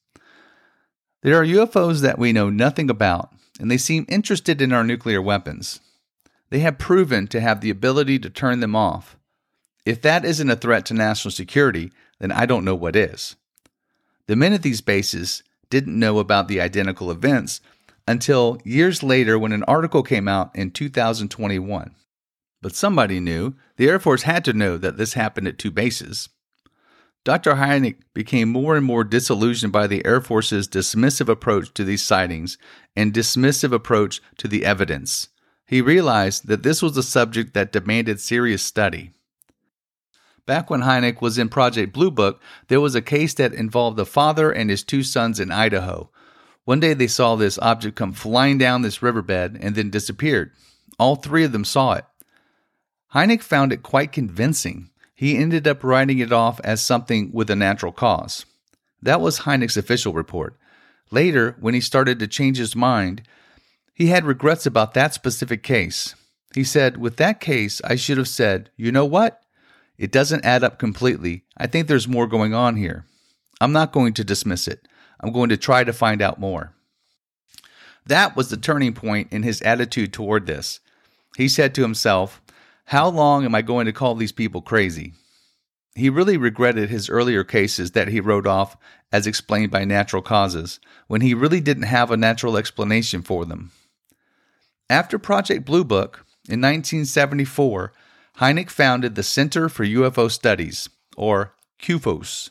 There 1.23 1.41
are 1.41 1.45
UFOs 1.45 2.01
that 2.03 2.19
we 2.19 2.33
know 2.33 2.49
nothing 2.49 2.91
about, 2.91 3.33
and 3.59 3.69
they 3.69 3.79
seem 3.79 4.07
interested 4.09 4.63
in 4.63 4.73
our 4.73 4.85
nuclear 4.85 5.21
weapons. 5.21 5.81
They 6.51 6.61
have 6.61 6.79
proven 6.79 7.27
to 7.29 7.41
have 7.41 7.61
the 7.61 7.71
ability 7.71 8.19
to 8.21 8.31
turn 8.31 8.61
them 8.61 8.75
off. 8.75 9.17
If 9.85 10.03
that 10.03 10.25
isn't 10.25 10.51
a 10.51 10.57
threat 10.57 10.87
to 10.87 10.95
national 10.95 11.33
security, 11.33 11.93
then 12.19 12.33
I 12.33 12.47
don't 12.47 12.65
know 12.65 12.75
what 12.75 12.97
is. 12.97 13.37
The 14.27 14.37
men 14.37 14.53
at 14.53 14.63
these 14.63 14.81
bases 14.81 15.43
didn't 15.71 15.99
know 15.99 16.19
about 16.19 16.49
the 16.49 16.61
identical 16.61 17.11
events 17.11 17.61
until 18.07 18.61
years 18.65 19.03
later 19.03 19.39
when 19.39 19.53
an 19.53 19.65
article 19.65 20.03
came 20.03 20.29
out 20.29 20.55
in 20.55 20.71
2021. 20.71 21.95
But 22.61 22.75
somebody 22.75 23.21
knew. 23.21 23.55
The 23.77 23.89
Air 23.89 23.99
Force 23.99 24.23
had 24.23 24.45
to 24.47 24.53
know 24.53 24.77
that 24.79 24.97
this 24.97 25.15
happened 25.15 25.47
at 25.47 25.59
two 25.59 25.71
bases. 25.71 26.29
Dr. 27.25 27.55
Hynek 27.55 27.97
became 28.15 28.49
more 28.49 28.77
and 28.77 28.85
more 28.85 29.05
disillusioned 29.05 29.73
by 29.73 29.87
the 29.87 30.05
Air 30.05 30.21
Force's 30.21 30.67
dismissive 30.67 31.29
approach 31.29 31.73
to 31.75 31.85
these 31.85 32.03
sightings 32.03 32.57
and 32.97 33.13
dismissive 33.13 33.73
approach 33.73 34.21
to 34.39 34.49
the 34.49 34.65
evidence. 34.65 35.29
He 35.69 35.83
realized 35.83 36.49
that 36.49 36.63
this 36.63 36.81
was 36.81 36.97
a 36.97 37.03
subject 37.03 37.53
that 37.53 37.73
demanded 37.73 38.21
serious 38.21 38.63
study. 38.63 39.13
Back 40.47 40.71
when 40.71 40.81
Hynek 40.81 41.21
was 41.21 41.37
in 41.37 41.51
Project 41.51 41.93
Blue 41.93 42.11
Book, 42.11 42.41
there 42.69 42.81
was 42.81 42.95
a 42.95 43.03
case 43.03 43.35
that 43.35 43.53
involved 43.53 44.01
a 44.01 44.07
father 44.07 44.51
and 44.51 44.71
his 44.71 44.83
two 44.83 45.03
sons 45.03 45.39
in 45.39 45.53
Idaho. 45.53 46.09
One 46.65 46.81
day 46.81 46.95
they 46.95 47.07
saw 47.07 47.37
this 47.37 47.59
object 47.61 47.97
come 47.97 48.15
flying 48.15 48.57
down 48.57 48.81
this 48.81 49.03
riverbed 49.03 49.59
and 49.61 49.75
then 49.75 49.91
disappeared. 49.91 50.53
All 50.99 51.17
three 51.17 51.45
of 51.45 51.53
them 51.53 51.67
saw 51.67 51.93
it. 51.93 52.07
Hynek 53.15 53.43
found 53.43 53.71
it 53.71 53.83
quite 53.83 54.11
convincing. 54.11 54.89
He 55.15 55.37
ended 55.37 55.69
up 55.69 55.85
writing 55.85 56.19
it 56.19 56.33
off 56.33 56.61
as 56.65 56.81
something 56.81 57.31
with 57.31 57.51
a 57.51 57.57
natural 57.57 57.93
cause. 57.93 58.47
That 59.03 59.21
was 59.21 59.41
Hynek's 59.41 59.77
official 59.77 60.15
report. 60.15 60.57
Later, 61.11 61.57
when 61.61 61.75
he 61.75 61.81
started 61.83 62.19
to 62.21 62.27
change 62.27 62.57
his 62.57 62.75
mind, 62.75 63.23
he 63.99 64.07
had 64.07 64.25
regrets 64.25 64.65
about 64.65 64.95
that 64.95 65.13
specific 65.13 65.65
case. 65.65 66.15
He 66.55 66.63
said, 66.63 66.99
With 66.99 67.17
that 67.17 67.41
case, 67.41 67.81
I 67.83 67.97
should 67.97 68.17
have 68.17 68.29
said, 68.29 68.71
you 68.77 68.93
know 68.93 69.05
what? 69.05 69.43
It 69.99 70.13
doesn't 70.13 70.45
add 70.45 70.63
up 70.63 70.79
completely. 70.79 71.45
I 71.57 71.67
think 71.67 71.89
there's 71.89 72.07
more 72.07 72.29
going 72.29 72.55
on 72.55 72.77
here. 72.77 73.05
I'm 73.61 73.73
not 73.73 73.91
going 73.91 74.15
to 74.15 74.23
dismiss 74.23 74.69
it. 74.69 74.87
I'm 75.19 75.33
going 75.33 75.49
to 75.49 75.57
try 75.57 75.83
to 75.83 75.93
find 75.93 76.23
out 76.23 76.39
more. 76.39 76.73
That 78.07 78.37
was 78.37 78.51
the 78.51 78.57
turning 78.57 78.95
point 78.95 79.33
in 79.33 79.43
his 79.43 79.61
attitude 79.63 80.13
toward 80.13 80.47
this. 80.47 80.79
He 81.37 81.49
said 81.49 81.75
to 81.75 81.83
himself, 81.83 82.41
How 82.85 83.09
long 83.09 83.45
am 83.45 83.57
I 83.57 83.63
going 83.63 83.87
to 83.87 83.93
call 83.93 84.15
these 84.15 84.33
people 84.33 84.63
crazy? 84.63 85.15
He 85.97 86.09
really 86.09 86.37
regretted 86.37 86.89
his 86.89 87.11
earlier 87.11 87.43
cases 87.43 87.91
that 87.91 88.07
he 88.07 88.21
wrote 88.21 88.47
off 88.47 88.77
as 89.11 89.27
explained 89.27 89.73
by 89.73 89.85
natural 89.85 90.23
causes, 90.23 90.81
when 91.07 91.21
he 91.21 91.35
really 91.35 91.61
didn't 91.61 91.85
have 91.85 92.11
a 92.11 92.17
natural 92.17 92.57
explanation 92.57 93.23
for 93.23 93.45
them. 93.45 93.73
After 94.91 95.19
Project 95.19 95.67
Blue 95.67 95.85
Book, 95.85 96.25
in 96.49 96.63
1974, 96.63 97.93
Hynek 98.39 98.71
founded 98.71 99.15
the 99.15 99.23
Center 99.23 99.69
for 99.69 99.85
UFO 99.85 100.31
Studies, 100.31 100.89
or 101.15 101.55
CUFOS. 101.79 102.49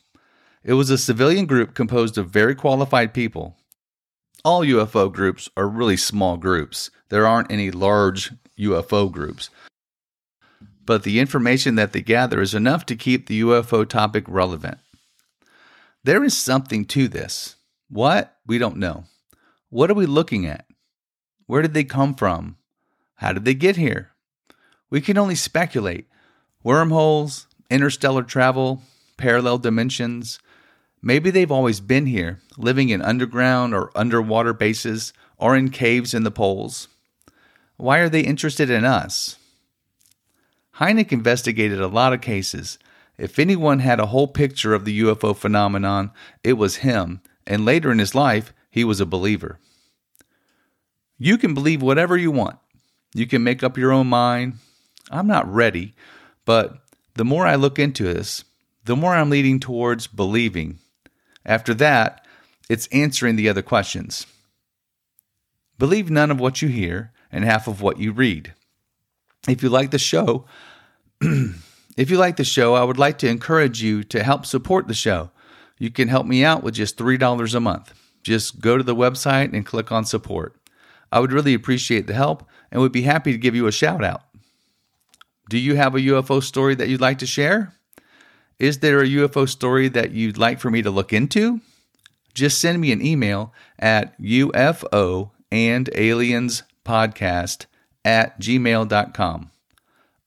It 0.62 0.74
was 0.74 0.88
a 0.88 0.98
civilian 0.98 1.46
group 1.46 1.74
composed 1.74 2.16
of 2.16 2.30
very 2.30 2.54
qualified 2.54 3.12
people. 3.12 3.56
All 4.44 4.62
UFO 4.62 5.12
groups 5.12 5.48
are 5.56 5.66
really 5.66 5.96
small 5.96 6.36
groups. 6.36 6.92
There 7.08 7.26
aren't 7.26 7.50
any 7.50 7.72
large 7.72 8.30
UFO 8.56 9.10
groups. 9.10 9.50
But 10.86 11.02
the 11.02 11.18
information 11.18 11.74
that 11.74 11.92
they 11.92 12.02
gather 12.02 12.40
is 12.40 12.54
enough 12.54 12.86
to 12.86 12.94
keep 12.94 13.26
the 13.26 13.40
UFO 13.40 13.88
topic 13.88 14.24
relevant. 14.28 14.78
There 16.04 16.22
is 16.22 16.36
something 16.36 16.84
to 16.86 17.08
this. 17.08 17.56
What? 17.88 18.36
We 18.46 18.58
don't 18.58 18.76
know. 18.76 19.04
What 19.70 19.90
are 19.90 19.94
we 19.94 20.06
looking 20.06 20.46
at? 20.46 20.67
Where 21.48 21.62
did 21.62 21.72
they 21.72 21.82
come 21.82 22.14
from? 22.14 22.58
How 23.16 23.32
did 23.32 23.46
they 23.46 23.54
get 23.54 23.76
here? 23.76 24.10
We 24.90 25.00
can 25.00 25.16
only 25.16 25.34
speculate. 25.34 26.06
Wormholes, 26.62 27.46
interstellar 27.70 28.22
travel, 28.22 28.82
parallel 29.16 29.56
dimensions. 29.56 30.38
Maybe 31.00 31.30
they've 31.30 31.50
always 31.50 31.80
been 31.80 32.04
here, 32.04 32.40
living 32.58 32.90
in 32.90 33.00
underground 33.00 33.74
or 33.74 33.90
underwater 33.96 34.52
bases 34.52 35.14
or 35.38 35.56
in 35.56 35.70
caves 35.70 36.12
in 36.12 36.22
the 36.22 36.30
poles. 36.30 36.88
Why 37.78 38.00
are 38.00 38.10
they 38.10 38.20
interested 38.20 38.68
in 38.68 38.84
us? 38.84 39.38
Hynek 40.76 41.12
investigated 41.12 41.80
a 41.80 41.88
lot 41.88 42.12
of 42.12 42.20
cases. 42.20 42.78
If 43.16 43.38
anyone 43.38 43.78
had 43.78 44.00
a 44.00 44.06
whole 44.06 44.28
picture 44.28 44.74
of 44.74 44.84
the 44.84 45.00
UFO 45.00 45.34
phenomenon, 45.34 46.10
it 46.44 46.58
was 46.58 46.76
him, 46.76 47.22
and 47.46 47.64
later 47.64 47.90
in 47.90 48.00
his 48.00 48.14
life, 48.14 48.52
he 48.70 48.84
was 48.84 49.00
a 49.00 49.06
believer. 49.06 49.58
You 51.18 51.36
can 51.36 51.54
believe 51.54 51.82
whatever 51.82 52.16
you 52.16 52.30
want. 52.30 52.58
You 53.14 53.26
can 53.26 53.42
make 53.42 53.62
up 53.62 53.76
your 53.76 53.92
own 53.92 54.06
mind, 54.06 54.54
I'm 55.10 55.26
not 55.26 55.52
ready, 55.52 55.94
but 56.44 56.78
the 57.14 57.24
more 57.24 57.46
I 57.46 57.54
look 57.54 57.78
into 57.78 58.04
this, 58.04 58.44
the 58.84 58.96
more 58.96 59.14
I'm 59.14 59.30
leading 59.30 59.60
towards 59.60 60.06
believing. 60.06 60.78
After 61.44 61.74
that, 61.74 62.24
it's 62.68 62.86
answering 62.88 63.36
the 63.36 63.48
other 63.48 63.62
questions. 63.62 64.26
Believe 65.78 66.10
none 66.10 66.30
of 66.30 66.40
what 66.40 66.60
you 66.60 66.68
hear 66.68 67.12
and 67.32 67.44
half 67.44 67.66
of 67.66 67.80
what 67.80 67.98
you 67.98 68.12
read. 68.12 68.54
If 69.48 69.62
you 69.62 69.68
like 69.68 69.90
the 69.90 69.98
show, 69.98 70.46
if 71.20 72.10
you 72.10 72.18
like 72.18 72.36
the 72.36 72.44
show, 72.44 72.74
I 72.74 72.84
would 72.84 72.98
like 72.98 73.18
to 73.18 73.28
encourage 73.28 73.82
you 73.82 74.02
to 74.04 74.22
help 74.22 74.44
support 74.44 74.88
the 74.88 74.94
show. 74.94 75.30
You 75.78 75.90
can 75.90 76.08
help 76.08 76.26
me 76.26 76.44
out 76.44 76.62
with 76.62 76.74
just 76.74 76.98
$3 76.98 77.54
a 77.54 77.60
month. 77.60 77.94
Just 78.22 78.60
go 78.60 78.76
to 78.76 78.82
the 78.82 78.96
website 78.96 79.54
and 79.54 79.64
click 79.64 79.92
on 79.92 80.04
support. 80.04 80.57
I 81.10 81.20
would 81.20 81.32
really 81.32 81.54
appreciate 81.54 82.06
the 82.06 82.14
help 82.14 82.44
and 82.70 82.80
would 82.80 82.92
be 82.92 83.02
happy 83.02 83.32
to 83.32 83.38
give 83.38 83.54
you 83.54 83.66
a 83.66 83.72
shout 83.72 84.04
out. 84.04 84.22
Do 85.48 85.58
you 85.58 85.76
have 85.76 85.94
a 85.94 86.00
UFO 86.00 86.42
story 86.42 86.74
that 86.74 86.88
you'd 86.88 87.00
like 87.00 87.18
to 87.18 87.26
share? 87.26 87.72
Is 88.58 88.80
there 88.80 89.00
a 89.00 89.06
UFO 89.06 89.48
story 89.48 89.88
that 89.88 90.10
you'd 90.10 90.36
like 90.36 90.58
for 90.58 90.70
me 90.70 90.82
to 90.82 90.90
look 90.90 91.12
into? 91.12 91.60
Just 92.34 92.60
send 92.60 92.80
me 92.80 92.92
an 92.92 93.04
email 93.04 93.52
at 93.78 94.20
UFO 94.20 95.30
and 95.50 95.88
aliens 95.94 96.62
podcast 96.84 97.66
at 98.04 98.40
gmail.com. 98.40 99.50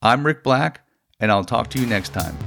I'm 0.02 0.26
Rick 0.26 0.44
Black, 0.44 0.82
and 1.20 1.32
I'll 1.32 1.44
talk 1.44 1.70
to 1.70 1.80
you 1.80 1.86
next 1.86 2.10
time. 2.10 2.38